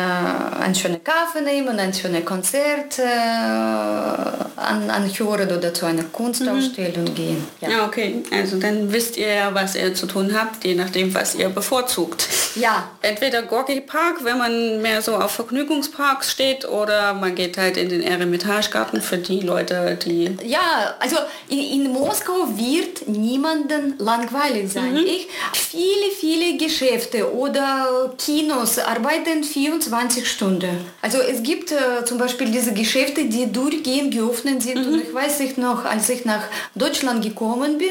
[0.60, 7.14] einen schönen Kaffee nehmen, ein schönes Konzert äh, an, anhören oder zu einer Kunstausstellung mhm.
[7.14, 7.44] gehen.
[7.60, 7.70] Ja.
[7.70, 8.22] ja, okay.
[8.30, 12.28] Also dann wisst ihr ja, was ihr zu tun habt, je nachdem, was ihr bevorzugt.
[12.54, 12.90] Ja.
[13.02, 17.88] Entweder Gorki Park, wenn man mehr so auf Vergnügungsparks steht, oder man geht halt in
[17.88, 20.36] den Eremitagegarten für die Leute, die...
[20.44, 21.16] Ja, also
[21.48, 24.92] in, in Moskau wird niemanden langweilig sein.
[24.92, 25.06] Mhm.
[25.06, 30.78] Ich, viele, viele Geschäfte oder Kinos arbeiten 24 Stunden.
[31.02, 34.86] Also es es gibt äh, zum Beispiel diese Geschäfte, die durchgehend geöffnet sind.
[34.86, 34.92] Mhm.
[34.92, 36.42] Und ich weiß nicht noch, als ich nach
[36.74, 37.90] Deutschland gekommen bin,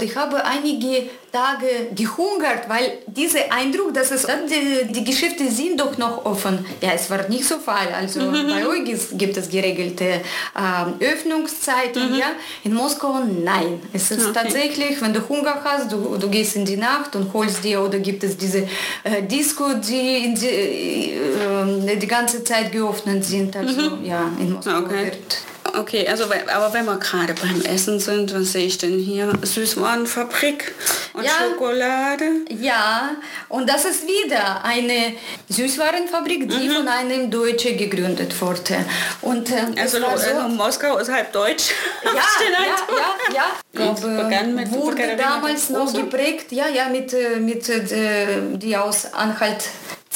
[0.00, 5.98] ich habe einige Tage gehungert, weil dieser Eindruck, dass es die, die, Geschäfte sind doch
[5.98, 6.64] noch offen.
[6.80, 7.88] Ja, es war nicht so Fall.
[7.94, 8.48] Also mhm.
[8.48, 12.12] bei euch gibt es geregelte äh, Öffnungszeiten.
[12.12, 12.18] Mhm.
[12.18, 12.30] Ja,
[12.64, 13.80] in Moskau nein.
[13.92, 14.40] Es ist okay.
[14.42, 17.98] tatsächlich, wenn du Hunger hast, du, du gehst in die Nacht und holst dir oder
[17.98, 18.66] gibt es diese
[19.04, 22.87] äh, Disco, die die, äh, die ganze Zeit geöffnet
[23.22, 23.56] sind.
[23.56, 24.04] Also mhm.
[24.04, 25.04] ja, in Moskau okay.
[25.06, 25.42] wird
[25.76, 29.32] Okay, also aber wenn wir gerade beim Essen sind, was sehe ich denn hier?
[29.42, 30.74] Süßwarenfabrik
[31.14, 32.24] und ja, Schokolade.
[32.50, 33.10] Ja,
[33.48, 35.14] und das ist wieder eine
[35.48, 36.72] Süßwarenfabrik, die mhm.
[36.72, 38.84] von einem Deutschen gegründet wurde.
[39.20, 41.70] Und, äh, also, so, also, Moskau ist halb deutsch.
[42.04, 43.92] Ja, ja, ja, ja.
[43.92, 49.64] Begann mit wurde damals noch geprägt, ja, ja, mit, mit äh, die aus Anhalt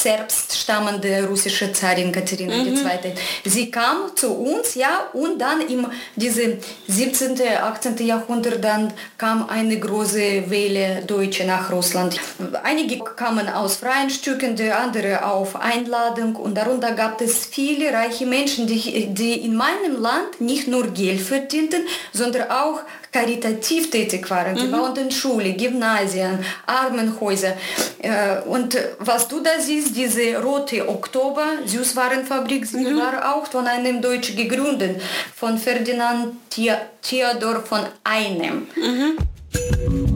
[0.03, 2.75] Zerbst stammende russische Zarin Katharina mhm.
[2.75, 3.15] II.
[3.45, 5.87] Sie kam zu uns, ja, und dann im
[6.17, 8.05] diese 17., 18.
[8.05, 12.19] Jahrhundert dann kam eine große Welle Deutsche nach Russland.
[12.65, 18.27] Einige kamen aus freien Stücken, die andere auf Einladung und darunter gab es viele reiche
[18.27, 22.81] Menschen, die, die in meinem Land nicht nur Geld verdienten, sondern auch
[23.13, 24.57] karitativ tätig waren.
[24.57, 24.73] Sie mhm.
[24.73, 27.55] bauten Schule, Gymnasien, Armenhäuser.
[27.99, 32.99] Äh, und was du da siehst, diese rote Oktober Süßwarenfabrik, sie mhm.
[32.99, 35.01] war auch von einem Deutschen gegründet,
[35.37, 36.37] von Ferdinand
[37.03, 38.67] Theodor von Einem.
[38.77, 40.12] Mhm.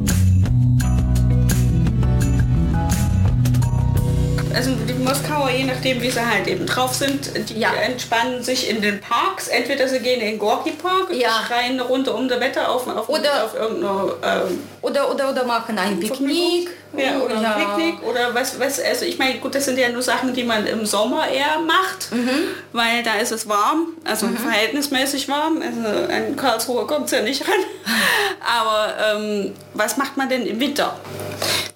[4.56, 7.74] Also die Moskauer, je nachdem wie sie halt eben drauf sind, die ja.
[7.74, 9.48] entspannen sich in den Parks.
[9.48, 11.28] Entweder sie gehen in den Gorki Park, ja.
[11.46, 14.14] schreien eine Runde um das Wetter auf, auf, oder, auf irgendeine...
[14.22, 16.70] Ähm, oder, oder, oder machen ein Picknick.
[16.96, 17.52] Ja, oder ja.
[17.52, 20.66] Picknick oder was, was, also ich meine, gut, das sind ja nur Sachen, die man
[20.66, 22.48] im Sommer eher macht, mhm.
[22.72, 24.38] weil da ist es warm, also mhm.
[24.38, 25.60] verhältnismäßig warm.
[25.60, 27.60] Also an Karlsruhe kommt es ja nicht ran.
[28.40, 30.96] Aber ähm, was macht man denn im Winter?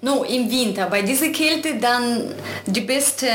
[0.02, 0.86] No, im Winter.
[0.86, 2.34] Bei dieser Kälte dann
[2.64, 3.26] die beste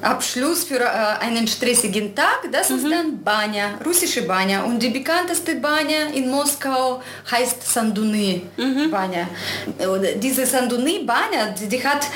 [0.00, 0.80] Abschluss für
[1.20, 2.76] einen stressigen Tag, das mhm.
[2.76, 4.62] ist dann Banya, russische Banya.
[4.62, 8.90] Und die bekannteste Banya in Moskau heißt Sanduny mhm.
[8.90, 9.28] Banya.
[10.20, 12.06] Diese Sanduny Banya, die, die hat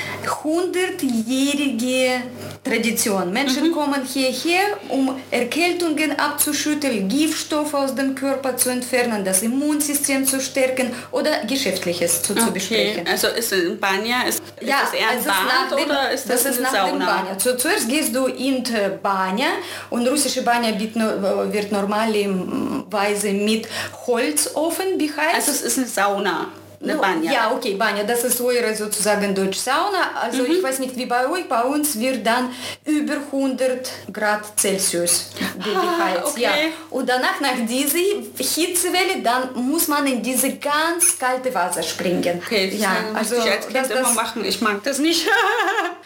[0.43, 2.21] hundertjährige
[2.67, 3.31] Tradition.
[3.31, 3.71] Menschen mhm.
[3.71, 10.91] kommen hierher, um Erkältungen abzuschütteln, Giftstoffe aus dem Körper zu entfernen, das Immunsystem zu stärken
[11.11, 12.41] oder Geschäftliches zu, okay.
[12.41, 13.07] zu besprechen.
[13.07, 16.43] Also ist ein Banya, ist, ja, ist das eher ein Bad dem, oder ist das,
[16.43, 16.91] das ist nach Sauna?
[16.91, 17.37] Dem Banya.
[17.37, 19.47] Zu, zuerst gehst du in die Banya
[19.89, 23.67] und russische Banya wird normalerweise mit
[24.05, 25.35] Holzofen beheizt.
[25.35, 26.47] Also es ist eine Sauna.
[26.81, 27.31] Eine no, Banja.
[27.31, 30.11] Ja, okay, Banja, das ist eure sozusagen deutsche Sauna.
[30.21, 30.51] Also mhm.
[30.51, 32.49] ich weiß nicht, wie bei euch, bei uns wird dann
[32.85, 35.31] über 100 Grad Celsius.
[35.59, 36.41] Ah, okay.
[36.41, 36.51] ja.
[36.91, 37.97] Und danach, nach dieser
[38.37, 42.41] Hitzewelle, dann muss man in diese ganz kalte Wasser springen.
[42.45, 44.45] Okay, das ja, also ich als Kind das, immer machen.
[44.45, 45.27] Ich mag das nicht.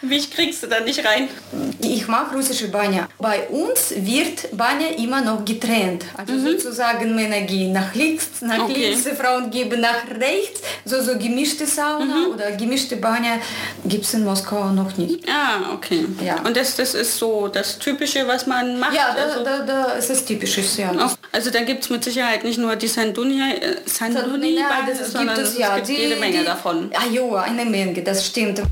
[0.00, 1.28] wie kriegst du da nicht rein?
[1.80, 3.08] Ich mag russische Banja.
[3.18, 6.06] Bei uns wird Banja immer noch getrennt.
[6.16, 6.44] Also mhm.
[6.46, 8.90] sozusagen Männer gehen nach links, nach okay.
[8.90, 12.34] links, Frauen geben nach rechts so, so gemischte Sauna mhm.
[12.34, 13.38] oder gemischte Banya
[13.84, 15.28] gibt es in Moskau noch nicht.
[15.28, 16.04] Ah, okay.
[16.24, 16.40] Ja.
[16.42, 18.94] Und das, das ist so das Typische, was man macht?
[18.94, 20.92] Ja, da, also, da, da ist das Typisches, ja.
[21.32, 25.36] Also da gibt es mit Sicherheit nicht nur die Sandunia, äh, Sandunia, das ist, sondern
[25.36, 26.90] gibt es, ja, es gibt die, jede Menge die, davon.
[26.94, 28.62] Ah jo, eine Menge, das stimmt.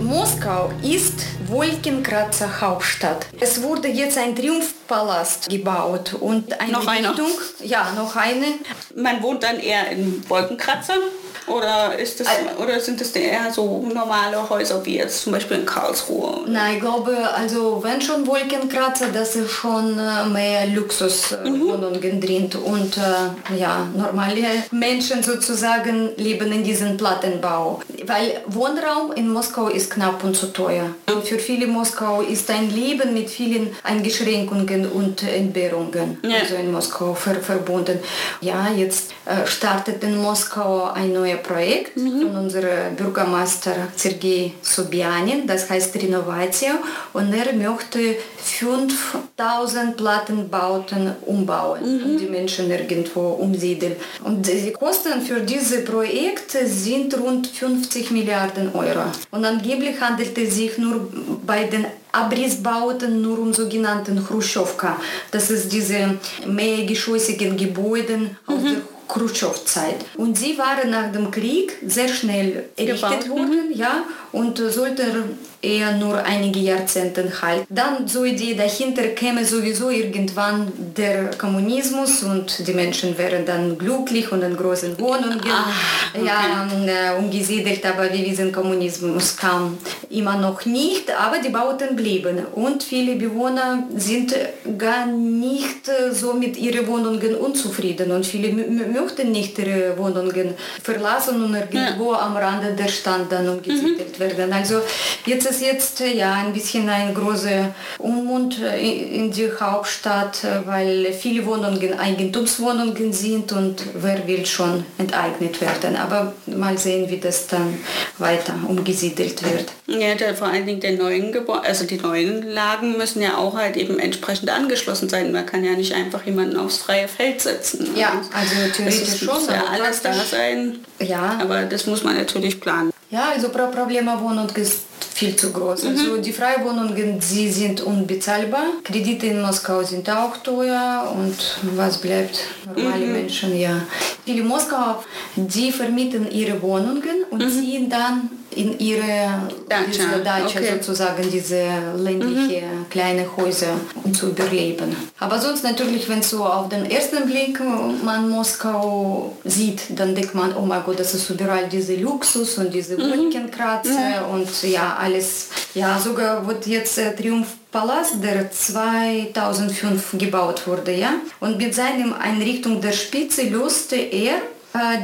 [0.00, 3.26] Moskau ist Wolkenkratzer Hauptstadt.
[3.40, 7.26] Es wurde jetzt ein Triumphpalast gebaut und eine noch Richtung,
[7.60, 7.68] eine.
[7.68, 8.46] ja, noch eine.
[8.94, 10.98] Man wohnt dann eher in Wolkenkratzern
[11.46, 15.58] oder, ist das, also, oder sind das eher so normale Häuser wie jetzt zum Beispiel
[15.58, 16.40] in Karlsruhe?
[16.46, 22.20] Nein, ich glaube, also wenn schon Wolkenkratzer, das ist schon äh, mehr Luxuswohnungen mhm.
[22.20, 27.80] drin und äh, ja, normale Menschen sozusagen leben in diesem Plattenbau.
[28.04, 30.90] Weil Wohnraum in Moskau ist knapp und zu teuer.
[31.12, 36.38] Und für viele Moskau ist ein Leben mit vielen Eingeschränkungen und Entbehrungen ja.
[36.40, 38.00] also in Moskau ver verbunden.
[38.40, 42.22] Ja, jetzt äh, startet in Moskau ein neues Projekt mhm.
[42.22, 46.74] von unserem Bürgermeister Sergei Sobyanin, das heißt Renovatio
[47.12, 52.04] und er möchte 5000 Plattenbauten umbauen mhm.
[52.04, 53.96] und die Menschen irgendwo umsiedeln.
[54.24, 59.04] Und die Kosten für dieses Projekt sind rund 50 Milliarden Euro.
[59.30, 61.08] Und angeblich handelt es sich nur
[61.46, 64.98] bei den Abrissbauten nur um sogenannten Khrushchevka.
[65.30, 68.30] Das ist diese mehrgeschossigen Gebäude mhm.
[68.46, 70.04] aus der Khrushchev-Zeit.
[70.16, 73.28] Und sie waren nach dem Krieg sehr schnell errichtet Gebaut.
[73.28, 77.66] worden, ja, und sollten eher nur einige Jahrzehnte halten.
[77.68, 84.30] Dann so Idee dahinter käme sowieso irgendwann der Kommunismus und die Menschen wären dann glücklich
[84.30, 85.72] und in großen Wohnungen ah,
[86.14, 86.26] okay.
[86.26, 89.78] ja, äh, umgesiedelt, aber wie wissen, Kommunismus kam
[90.10, 94.34] immer noch nicht, aber die Bauten blieben und viele Bewohner sind
[94.78, 101.54] gar nicht so mit ihren Wohnungen unzufrieden und viele möchten nicht ihre Wohnungen verlassen und
[101.54, 102.20] irgendwo ja.
[102.20, 104.20] am Rande der Stadt dann umgesiedelt mhm.
[104.20, 104.52] werden.
[104.52, 104.80] Also
[105.24, 111.98] jetzt ist jetzt ja ein bisschen ein großer Unmut in die Hauptstadt, weil viele Wohnungen
[111.98, 115.96] Eigentumswohnungen sind und wer will schon enteignet werden.
[115.96, 117.78] Aber mal sehen, wie das dann
[118.18, 119.72] weiter umgesiedelt wird.
[119.86, 123.54] Ja, der, vor allen Dingen der neuen Gebäude, also die neuen Lagen müssen ja auch
[123.54, 125.32] halt eben entsprechend angeschlossen sein.
[125.32, 127.96] Man kann ja nicht einfach jemanden aufs freie Feld setzen.
[127.96, 129.28] Ja, also theoretisch schon.
[129.28, 130.78] Muss ja alles da sein.
[130.98, 131.38] Ja.
[131.40, 132.92] Aber das muss man natürlich planen.
[133.10, 134.80] Ja, also Problem Wohnung ist
[135.16, 135.84] viel zu groß.
[135.84, 135.88] Mhm.
[135.88, 138.66] Also die Freiwohnungen, sie sind unbezahlbar.
[138.84, 141.38] Kredite in Moskau sind auch teuer und
[141.74, 142.38] was bleibt?
[142.66, 143.12] Normale mhm.
[143.12, 143.80] Menschen, ja.
[144.26, 145.02] Viele Moskauer,
[145.34, 147.50] die vermieten ihre Wohnungen und mhm.
[147.50, 150.72] ziehen dann in ihre Dacia, Dacia okay.
[150.74, 151.62] sozusagen diese
[151.96, 152.88] ländliche mhm.
[152.90, 154.96] kleine Häuser, um zu überleben.
[155.18, 157.60] Aber sonst natürlich, wenn so auf den ersten Blick
[158.04, 162.72] man Moskau sieht, dann denkt man, oh mein Gott, das ist überall diese Luxus und
[162.72, 163.10] diese mhm.
[163.10, 164.40] Wolkenkratzer mhm.
[164.40, 165.48] und ja, alles.
[165.74, 171.14] Ja, sogar wird jetzt äh, Triumphpalast, der 2005 gebaut wurde, ja.
[171.40, 174.36] Und mit seiner Einrichtung der Spitze löste er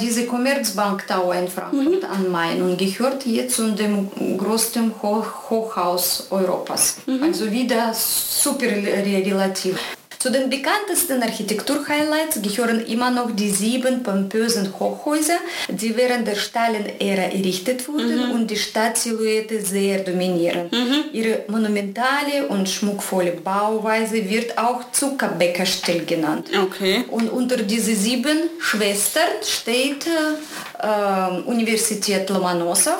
[0.01, 2.09] diese Commerzbank Tower in Frankfurt mhm.
[2.11, 6.99] am Main und gehört jetzt zu dem größten Hoch Hochhaus Europas.
[7.07, 7.23] Mhm.
[7.23, 9.79] Also wieder super relativ.
[10.23, 17.23] Zu den bekanntesten Architekturhighlights gehören immer noch die sieben pompösen Hochhäuser, die während der Stalin-Ära
[17.23, 18.31] errichtet wurden mhm.
[18.31, 20.69] und die Stadtsilhouette sehr dominieren.
[20.71, 21.05] Mhm.
[21.13, 26.51] Ihre monumentale und schmuckvolle Bauweise wird auch Zuckerbäckerstil genannt.
[26.67, 27.05] Okay.
[27.11, 30.72] Und unter diese sieben Schwestern steht äh,
[31.47, 32.99] Universität Lomonossow,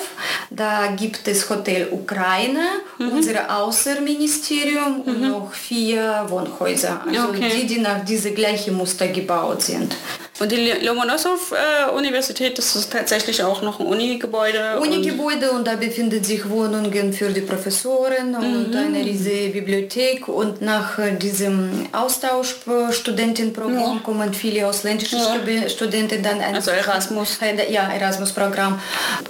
[0.51, 2.65] da gibt es Hotel Ukraine,
[2.99, 3.09] mhm.
[3.09, 5.29] unser Außenministerium und mhm.
[5.29, 7.03] noch vier Wohnhäuser.
[7.07, 7.51] Also okay.
[7.57, 9.97] die, die nach diesem gleichen Muster gebaut sind.
[10.41, 14.81] Und die Lomonossow-Universität, das ist tatsächlich auch noch ein Unigebäude.
[14.81, 18.37] Unigebäude und, und da befindet sich Wohnungen für die Professoren mhm.
[18.37, 24.01] und eine riesige Bibliothek und nach diesem Austauschstudentenprogramm ja.
[24.03, 25.69] kommen viele ausländische ja.
[25.69, 27.39] Studenten dann ein also Erasmus.
[27.71, 28.81] Ja, Erasmus-Programm.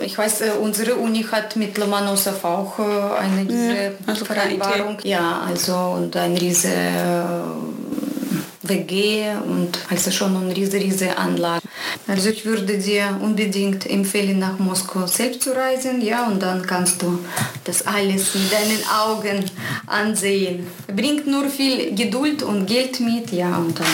[0.01, 4.99] Ich weiß, unsere Uni hat mit Lomonossow auch eine diese ja, also Vereinbarung.
[5.03, 6.71] Ja, also und ein riese
[8.73, 11.63] WG und also schon eine riesige, riesige Anlage.
[12.09, 17.03] Also ich würde dir unbedingt empfehlen, nach Moskau selbst zu reisen, ja, und dann kannst
[17.03, 17.19] du
[17.65, 19.45] das alles mit deinen Augen
[19.87, 20.67] ansehen.
[20.95, 23.87] Bringt nur viel Geduld und Geld mit, ja, und dann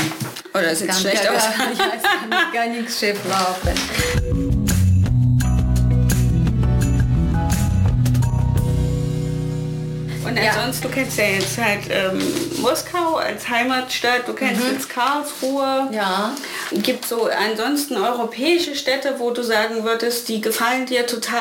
[0.55, 1.43] Oder sieht schlecht gar, aus.
[1.79, 4.58] ja, es kann gar nichts schief laufen.
[10.29, 10.51] Und ja.
[10.51, 12.21] ansonsten, du kennst ja jetzt halt ähm,
[12.61, 14.73] Moskau als Heimatstadt, du kennst mhm.
[14.73, 15.88] jetzt Karlsruhe.
[15.93, 16.35] Ja.
[16.73, 21.41] Gibt so ansonsten europäische Städte, wo du sagen würdest, die gefallen dir total,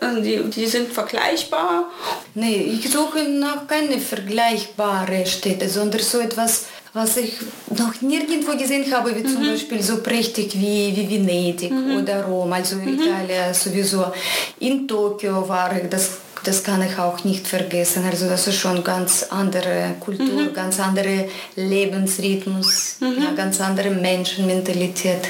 [0.00, 1.90] also die, die sind vergleichbar?
[2.34, 7.32] Nee, ich suche noch keine vergleichbare Städte, sondern so etwas was ich
[7.76, 9.28] noch nirgendwo gesehen habe, wie mhm.
[9.28, 11.96] zum Beispiel so prächtig wie, wie Venedig mhm.
[11.96, 12.94] oder Rom, also mhm.
[12.94, 14.12] Italien sowieso.
[14.60, 18.04] In Tokio war ich, das das kann ich auch nicht vergessen.
[18.04, 20.54] Also das ist schon ganz andere Kultur, mhm.
[20.54, 23.22] ganz andere Lebensrhythmus, mhm.
[23.22, 25.22] ja, ganz andere Menschenmentalität.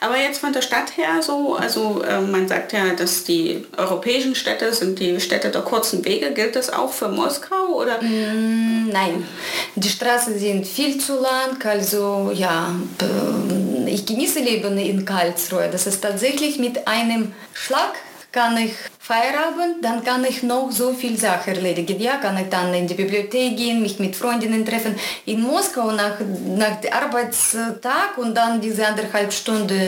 [0.00, 4.34] Aber jetzt von der Stadt her so, also äh, man sagt ja, dass die europäischen
[4.34, 6.32] Städte sind die Städte der kurzen Wege.
[6.32, 8.02] Gilt das auch für Moskau oder?
[8.02, 9.26] Mm, nein,
[9.74, 11.64] die Straßen sind viel zu lang.
[11.64, 12.74] Also ja,
[13.86, 15.70] ich genieße Leben in Karlsruhe.
[15.72, 17.94] Das ist tatsächlich mit einem Schlag
[18.34, 18.72] kann ich
[19.06, 22.00] Feierabend, dann kann ich noch so viel Sachen erledigen.
[22.00, 24.94] Ja, kann ich dann in die Bibliothek gehen, mich mit Freundinnen treffen.
[25.26, 26.16] In Moskau nach,
[26.56, 29.78] nach dem Arbeitstag und dann diese anderthalb Stunden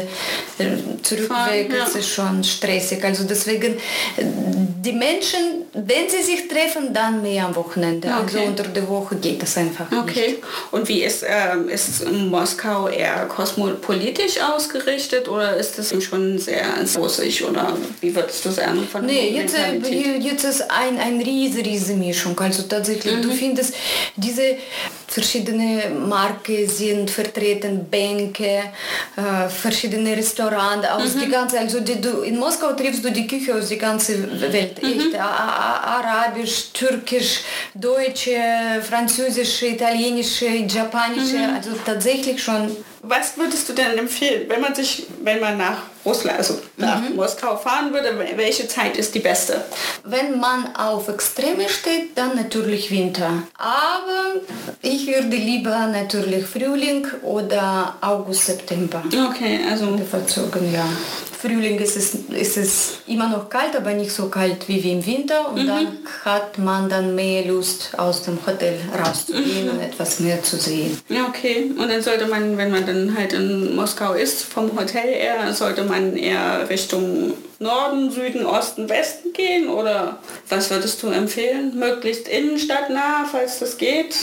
[0.58, 0.66] äh,
[1.02, 1.84] zurückweg, ja.
[1.86, 3.02] ist schon stressig.
[3.02, 3.78] Also deswegen,
[4.18, 8.12] die Menschen, wenn sie sich treffen, dann mehr am Wochenende.
[8.12, 8.36] Also okay.
[8.36, 10.28] Also unter der Woche geht das einfach okay.
[10.28, 10.42] nicht.
[10.72, 16.66] Und wie ist, äh, ist Moskau eher kosmopolitisch ausgerichtet oder ist das schon sehr
[16.98, 21.64] russisch oder wie würdest du sagen von Nee, jetzt, äh, jetzt ist ein, ein riese,
[21.64, 22.38] riese Mischung.
[22.38, 23.22] Also tatsächlich, mhm.
[23.22, 23.74] du findest
[24.16, 24.56] diese
[25.06, 28.64] verschiedene Marken sind vertreten, Bänke,
[29.16, 31.20] äh, verschiedene Restaurants aus mhm.
[31.20, 34.82] die ganze, also die, du, in Moskau triffst du die Küche aus der ganzen Welt,
[34.82, 34.88] mhm.
[34.88, 37.40] echt, arabisch, türkisch,
[37.74, 38.40] deutsche,
[38.82, 41.54] französische, italienische, japanische, mhm.
[41.56, 46.38] also tatsächlich schon was würdest du denn empfehlen, wenn man sich, wenn man nach Russland,
[46.38, 47.16] also nach mhm.
[47.16, 49.64] Moskau fahren würde, welche Zeit ist die beste?
[50.04, 53.42] Wenn man auf Extreme steht, dann natürlich Winter.
[53.58, 54.40] Aber
[54.82, 59.02] ich würde lieber natürlich Frühling oder August, September.
[59.30, 60.86] Okay, also bevorzugen, ja.
[61.46, 65.50] Frühling ist es, ist es immer noch kalt, aber nicht so kalt wie, im Winter.
[65.50, 65.66] Und mhm.
[65.66, 69.72] dann hat man dann mehr Lust, aus dem Hotel rauszugehen mhm.
[69.72, 71.00] und etwas mehr zu sehen.
[71.08, 71.70] Ja, okay.
[71.78, 75.84] Und dann sollte man, wenn man dann halt in Moskau ist, vom Hotel eher, sollte
[75.84, 79.68] man eher Richtung Norden, Süden, Osten, Westen gehen?
[79.68, 81.78] Oder was würdest du empfehlen?
[81.78, 84.16] Möglichst innenstadtnah, falls das geht?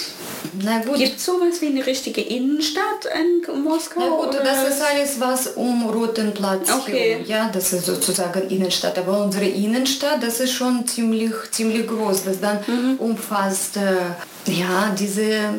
[0.62, 0.98] Na gut.
[0.98, 4.00] Gibt es sowas wie eine richtige Innenstadt in Moskau?
[4.00, 4.44] Na gut, oder?
[4.44, 6.70] das ist alles was um Roten Platz.
[6.72, 7.24] Okay.
[7.26, 8.98] Ja, das ist sozusagen Innenstadt.
[8.98, 12.24] Aber unsere Innenstadt, das ist schon ziemlich, ziemlich groß.
[12.24, 12.96] Das dann mhm.
[13.00, 15.54] umfasst äh, ja, diese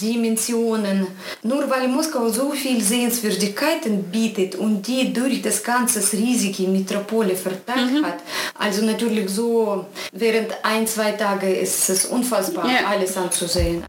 [0.00, 1.06] Dimensionen.
[1.42, 7.92] Nur weil Moskau so viel Sehenswürdigkeiten bietet und die durch das ganze riesige Metropole verteilt
[7.92, 8.04] mhm.
[8.04, 8.18] hat,
[8.58, 12.86] also natürlich so während ein, zwei Tage ist es unfassbar, ja.
[12.88, 13.84] alles anzusehen.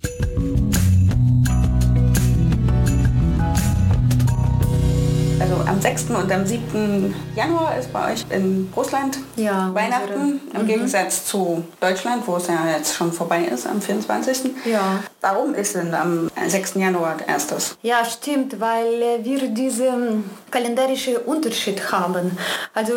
[5.81, 6.09] Am 6.
[6.11, 7.15] und am 7.
[7.35, 10.67] Januar ist bei euch in Russland ja, Weihnachten, im mhm.
[10.67, 14.51] Gegensatz zu Deutschland, wo es ja jetzt schon vorbei ist am 24.
[14.65, 15.03] Ja.
[15.21, 16.75] Warum ist denn am 6.
[16.75, 17.77] Januar erstes?
[17.81, 22.37] Ja, stimmt, weil wir diesen kalendarischen Unterschied haben.
[22.75, 22.93] Also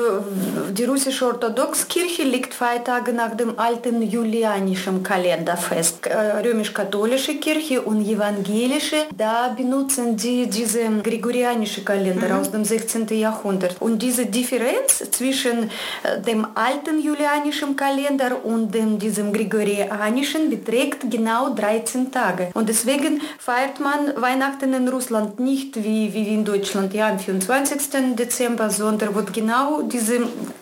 [0.73, 6.07] die russische Orthodoxkirche liegt zwei Tage nach dem alten julianischen Kalender fest.
[6.07, 6.17] Äh,
[6.47, 12.41] römisch-katholische Kirche und evangelische, da benutzen die diesen gregorianischen Kalender mhm.
[12.41, 13.07] aus dem 16.
[13.27, 13.77] Jahrhundert.
[13.81, 21.43] Und diese Differenz zwischen äh, dem alten julianischen Kalender und dem, diesem gregorianischen beträgt genau
[21.55, 22.51] 13 Tage.
[22.55, 28.17] Und deswegen feiert man Weihnachten in Russland nicht wie, wie in Deutschland, ja, am 24.
[28.17, 30.17] Dezember, sondern wird genau diese,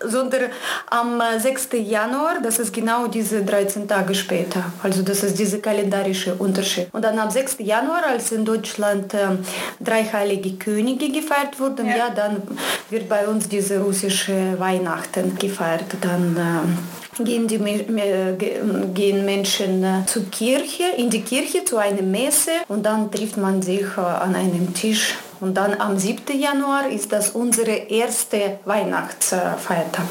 [0.05, 0.51] sondern
[0.91, 1.69] am 6.
[1.97, 4.63] Januar, das ist genau diese 13 Tage später.
[4.83, 6.89] Also das ist dieser kalendarische Unterschied.
[6.93, 7.57] Und dann am 6.
[7.61, 9.29] Januar, als in Deutschland äh,
[9.81, 12.02] drei heilige Könige gefeiert wurden, ja.
[12.09, 12.15] Ja.
[12.15, 12.43] dann
[12.91, 15.85] wird bei uns diese russische Weihnachten gefeiert.
[16.01, 18.37] Dann äh, gehen, die, äh,
[18.95, 23.63] gehen Menschen äh, zur Kirche, in die Kirche zu einer Messe und dann trifft man
[23.63, 26.39] sich äh, an einem Tisch und dann am 7.
[26.39, 30.07] Januar ist das unsere erste Weihnachtsfeiertag.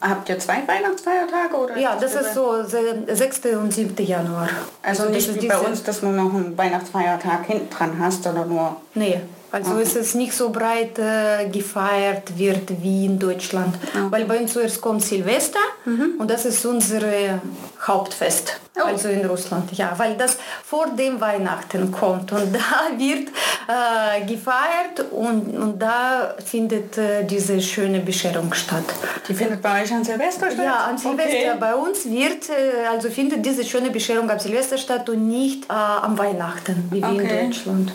[0.00, 1.56] Habt ihr zwei Weihnachtsfeiertage?
[1.56, 3.40] Oder ja, das ist so 6.
[3.60, 4.06] und 7.
[4.06, 4.48] Januar.
[4.80, 8.44] Also, also nicht wie bei uns, dass du noch einen Weihnachtsfeiertag hinten dran hast, oder
[8.44, 8.76] nur...
[8.94, 9.20] Nee,
[9.50, 9.82] also okay.
[9.82, 13.74] ist es nicht so breit äh, gefeiert wird wie in Deutschland.
[13.76, 14.06] Okay.
[14.10, 16.14] Weil bei uns zuerst kommt Silvester mhm.
[16.18, 17.40] und das ist unser
[17.86, 18.60] Hauptfest.
[18.80, 18.86] Oh.
[18.86, 23.28] Also in Russland, ja, weil das vor dem Weihnachten kommt und da wird
[23.68, 28.84] äh, gefeiert und, und da findet äh, diese schöne Bescherung statt.
[29.26, 30.64] Die findet bei euch an Silvester statt?
[30.64, 31.32] Ja, an Silvester.
[31.32, 31.56] Okay.
[31.58, 35.72] Bei uns wird, äh, also findet diese schöne Bescherung am Silvester statt und nicht äh,
[35.72, 37.16] am Weihnachten, wie okay.
[37.16, 37.92] in Deutschland.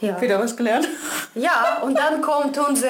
[0.00, 0.20] Ja.
[0.20, 0.88] Wieder was gelernt.
[1.34, 2.88] Ja, und dann kommt unser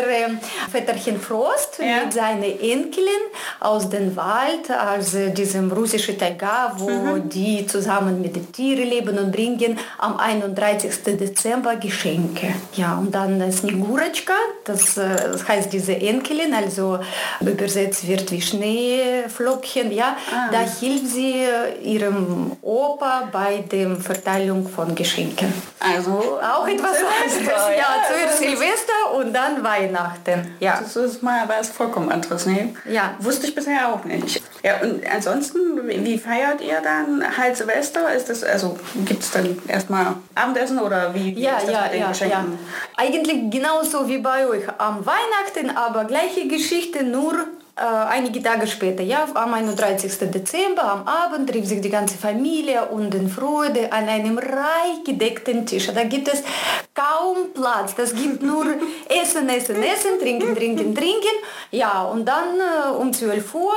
[0.70, 2.04] Vetterchen Frost ja.
[2.04, 3.22] mit seiner Enkelin
[3.60, 7.28] aus dem Wald, also diesem russischen Taiga, wo mhm.
[7.28, 11.04] die zusammen mit den Tieren leben und bringen am 31.
[11.04, 12.54] Dezember Geschenke.
[12.74, 14.34] Ja, und dann Snegurachka,
[14.64, 16.98] das, äh, das heißt diese Enkelin, also
[17.40, 20.48] übersetzt wird wie Schneeflockchen, ja, ah.
[20.50, 21.44] da hilft sie
[21.82, 25.52] ihrem Opa bei der Verteilung von Geschenken.
[25.78, 27.46] Also auch etwas anderes.
[27.46, 30.54] Ja, ja, Silvester und dann Weihnachten.
[30.60, 30.80] Ja.
[30.80, 32.46] Das ist mal was vollkommen anderes.
[32.46, 32.74] Ne?
[32.88, 33.14] Ja.
[33.18, 34.42] Wusste ich bisher auch nicht.
[34.62, 35.58] Ja, und ansonsten,
[35.88, 38.12] wie feiert ihr dann halt Silvester?
[38.12, 41.82] Ist das, also gibt es dann erstmal Abendessen oder wie, wie ja, ist das ja,
[41.82, 42.52] mit den ja, Geschenken?
[42.52, 43.04] Ja.
[43.04, 49.26] Eigentlich genauso wie bei euch am Weihnachten, aber gleiche Geschichte, nur einige Tage später, ja,
[49.34, 50.30] am 31.
[50.30, 55.64] Dezember, am Abend, trifft sich die ganze Familie und in Freude an einem reich gedeckten
[55.66, 55.88] Tisch.
[55.92, 56.42] Da gibt es
[56.94, 57.94] kaum Platz.
[57.94, 58.66] Das gibt nur
[59.08, 61.36] Essen, Essen, Essen, Trinken, Trinken, Trinken.
[61.70, 63.72] Ja, und dann äh, um 12 Uhr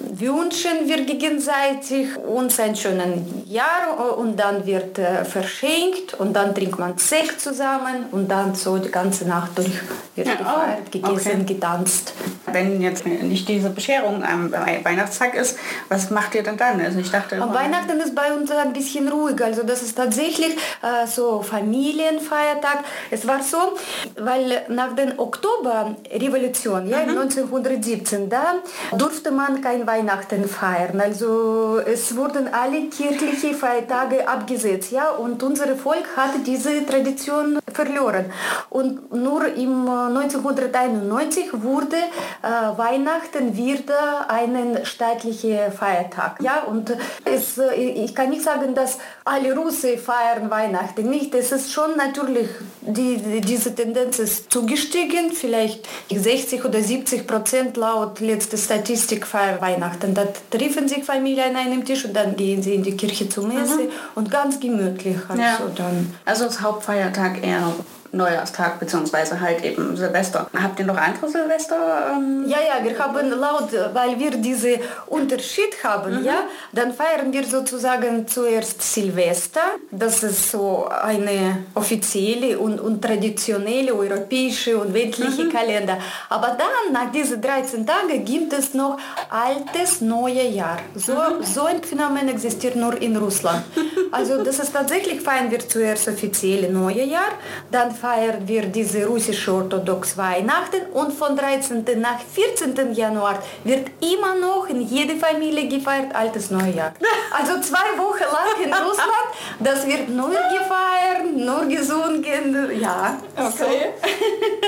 [0.00, 6.54] wünschen wir gegenseitig uns ein schönes Jahr äh, und dann wird äh, verschenkt und dann
[6.54, 9.70] trinkt man Sekt zusammen und dann so die ganze Nacht durch
[10.16, 11.54] wird ja, gefeiert, oh, gegessen, okay.
[11.54, 12.14] getanzt.
[12.50, 15.58] Wenn jetzt nicht diese Bescherung am Weihnachtstag ist,
[15.88, 16.80] was macht ihr denn dann?
[16.80, 19.42] Also ich dachte, am Weihnachten ist bei uns ein bisschen ruhig.
[19.42, 22.84] Also das ist tatsächlich äh, so Familienfeiertag.
[23.10, 23.76] Es war so,
[24.18, 27.18] weil nach der Oktoberrevolution, ja, mhm.
[27.18, 28.54] 1917, da
[28.96, 31.00] durfte man kein Weihnachten feiern.
[31.00, 38.26] Also es wurden alle kirchlichen Feiertage abgesetzt, ja, und unser Volk hat diese Tradition verloren.
[38.70, 46.38] Und nur im 1991 äh, wurde äh, Weihnachten Weihnachten wieder einen staatlichen Feiertag.
[46.40, 46.62] Ja?
[46.64, 51.34] Und es, äh, ich kann nicht sagen, dass alle Russen feiern Weihnachten nicht.
[51.34, 52.48] Es ist schon natürlich,
[52.82, 55.32] die, diese Tendenz ist zugestiegen.
[55.32, 60.14] Vielleicht 60 oder 70 Prozent laut letzter Statistik feiern Weihnachten.
[60.14, 63.46] Da treffen sich Familien an einem Tisch und dann gehen sie in die Kirche zur
[63.46, 63.90] Messe mhm.
[64.14, 65.16] und ganz gemütlich.
[65.28, 65.58] Also, ja.
[65.76, 66.14] dann.
[66.24, 67.72] also das Hauptfeiertag eher
[68.12, 70.48] Neujahrstag beziehungsweise halt eben Silvester.
[70.60, 72.12] Habt ihr noch andere Silvester?
[72.12, 72.44] Ähm?
[72.46, 76.24] Ja, ja, wir haben laut, weil wir diese Unterschied haben, mhm.
[76.24, 79.60] ja, dann feiern wir sozusagen zuerst Silvester.
[79.90, 85.52] Das ist so eine offizielle und, und traditionelle europäische und weltliche mhm.
[85.52, 85.98] Kalender.
[86.28, 88.98] Aber dann, nach diesen 13 Tagen, gibt es noch
[89.30, 90.78] altes neue Jahr.
[90.94, 91.42] So, mhm.
[91.42, 93.64] so ein Phänomen existiert nur in Russland.
[94.12, 97.32] Also das ist tatsächlich, feiern wir zuerst offizielle neue Jahr,
[97.70, 101.84] dann feiern wir diese russische orthodox Weihnachten und von 13.
[102.00, 102.94] nach 14.
[102.94, 106.92] Januar wird immer noch in jeder Familie gefeiert altes Neujahr.
[107.38, 109.28] Also zwei Wochen lang in Russland,
[109.60, 113.18] das wird nur gefeiert, nur gesungen, ja.
[113.36, 113.92] Okay.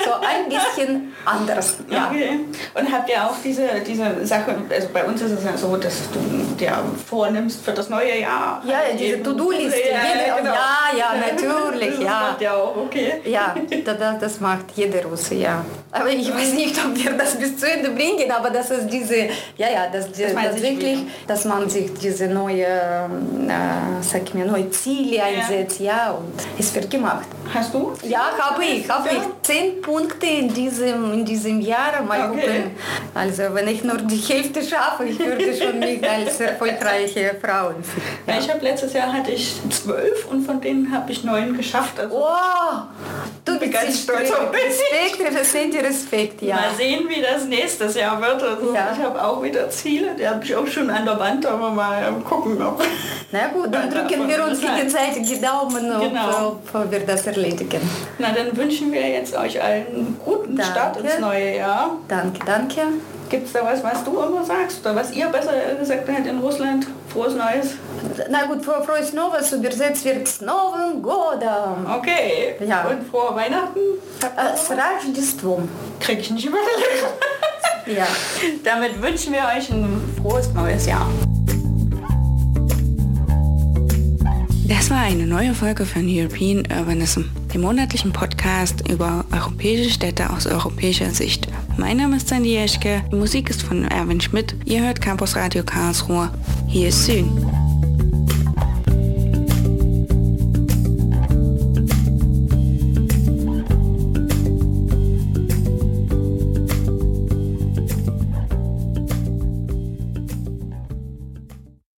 [0.05, 1.77] So, so ein bisschen anders.
[1.89, 2.09] Ja.
[2.11, 2.41] Okay.
[2.75, 6.11] Und habt ihr auch diese, diese Sache, also bei uns ist es ja so, dass
[6.11, 6.19] du
[6.57, 8.63] dir vornimmst für das neue Jahr.
[8.67, 9.79] Ja, diese To-Do-Liste.
[9.91, 10.53] Ja, genau.
[10.53, 12.37] ja, ja, natürlich, ja.
[12.39, 13.18] ja auch, okay.
[13.25, 13.55] Ja,
[13.85, 15.65] das, das macht jeder Russe, ja.
[15.91, 19.17] Aber ich weiß nicht, ob wir das bis zu Ende bringen, aber das ist diese,
[19.57, 24.71] ja, ja, das, das, das wirklich, dass man sich diese neue, äh, sag mir, neue
[24.71, 27.27] Ziele einsetzt, ja, und es wird gemacht.
[27.53, 27.93] Hast du?
[28.03, 29.19] Ja, habe ich, habe ich.
[29.43, 32.03] Zehn Punkte in diesem, in diesem Jahr.
[32.07, 32.41] Mal okay.
[32.41, 32.71] gucken.
[33.15, 38.35] Also wenn ich nur die Hälfte schaffe, ich würde schon mich als erfolgreiche Frau ja.
[38.35, 38.39] ja.
[38.39, 41.99] Ich habe letztes Jahr hatte ich zwölf und von denen habe ich neun geschafft.
[41.99, 42.83] Also wow!
[43.45, 44.61] Du bist ganz stolz auf mich.
[44.63, 46.57] Respekt, Respekt, Respekt, ja.
[46.57, 48.43] Mal sehen, wie das nächstes Jahr wird.
[48.43, 48.93] Also ja.
[48.93, 52.13] Ich habe auch wieder Ziele, die habe ich auch schon an der Wand, aber mal
[52.29, 52.83] gucken, ob...
[53.33, 56.61] Na gut, dann drücken wir uns gegenseitig die Daumen, ob, genau.
[56.73, 57.81] ob wir das erledigen.
[58.19, 60.73] Na, dann wünschen wir jetzt euch allen einen guten danke.
[60.73, 61.97] Start ins neue Jahr.
[62.09, 62.83] Danke, danke.
[63.30, 66.38] Gibt es da was, was du immer sagst oder was ihr besser gesagt habt in
[66.40, 66.86] Russland?
[67.10, 67.76] Frohes Neues?
[68.30, 71.88] Na gut, frohes Neues übersetzt wird с Новым годом.
[71.98, 72.56] Okay.
[72.66, 72.84] Ja.
[72.88, 73.80] Und frohe Weihnachten?
[74.22, 75.68] Äh, с Рождеством.
[76.00, 76.68] Krieg ich nicht überlegt.
[77.88, 78.06] ja.
[78.64, 81.08] Damit wünschen wir euch ein frohes neues Jahr.
[84.68, 90.47] Das war eine neue Folge von European Urbanism, dem monatlichen Podcast über europäische Städte aus
[90.47, 91.49] europäischer Sicht.
[91.77, 94.55] Mein Name ist Sandy Jeschke, die Musik ist von Erwin Schmidt.
[94.65, 96.31] Ihr hört Campus Radio Karlsruhe.
[96.67, 97.58] Hier ist Süden.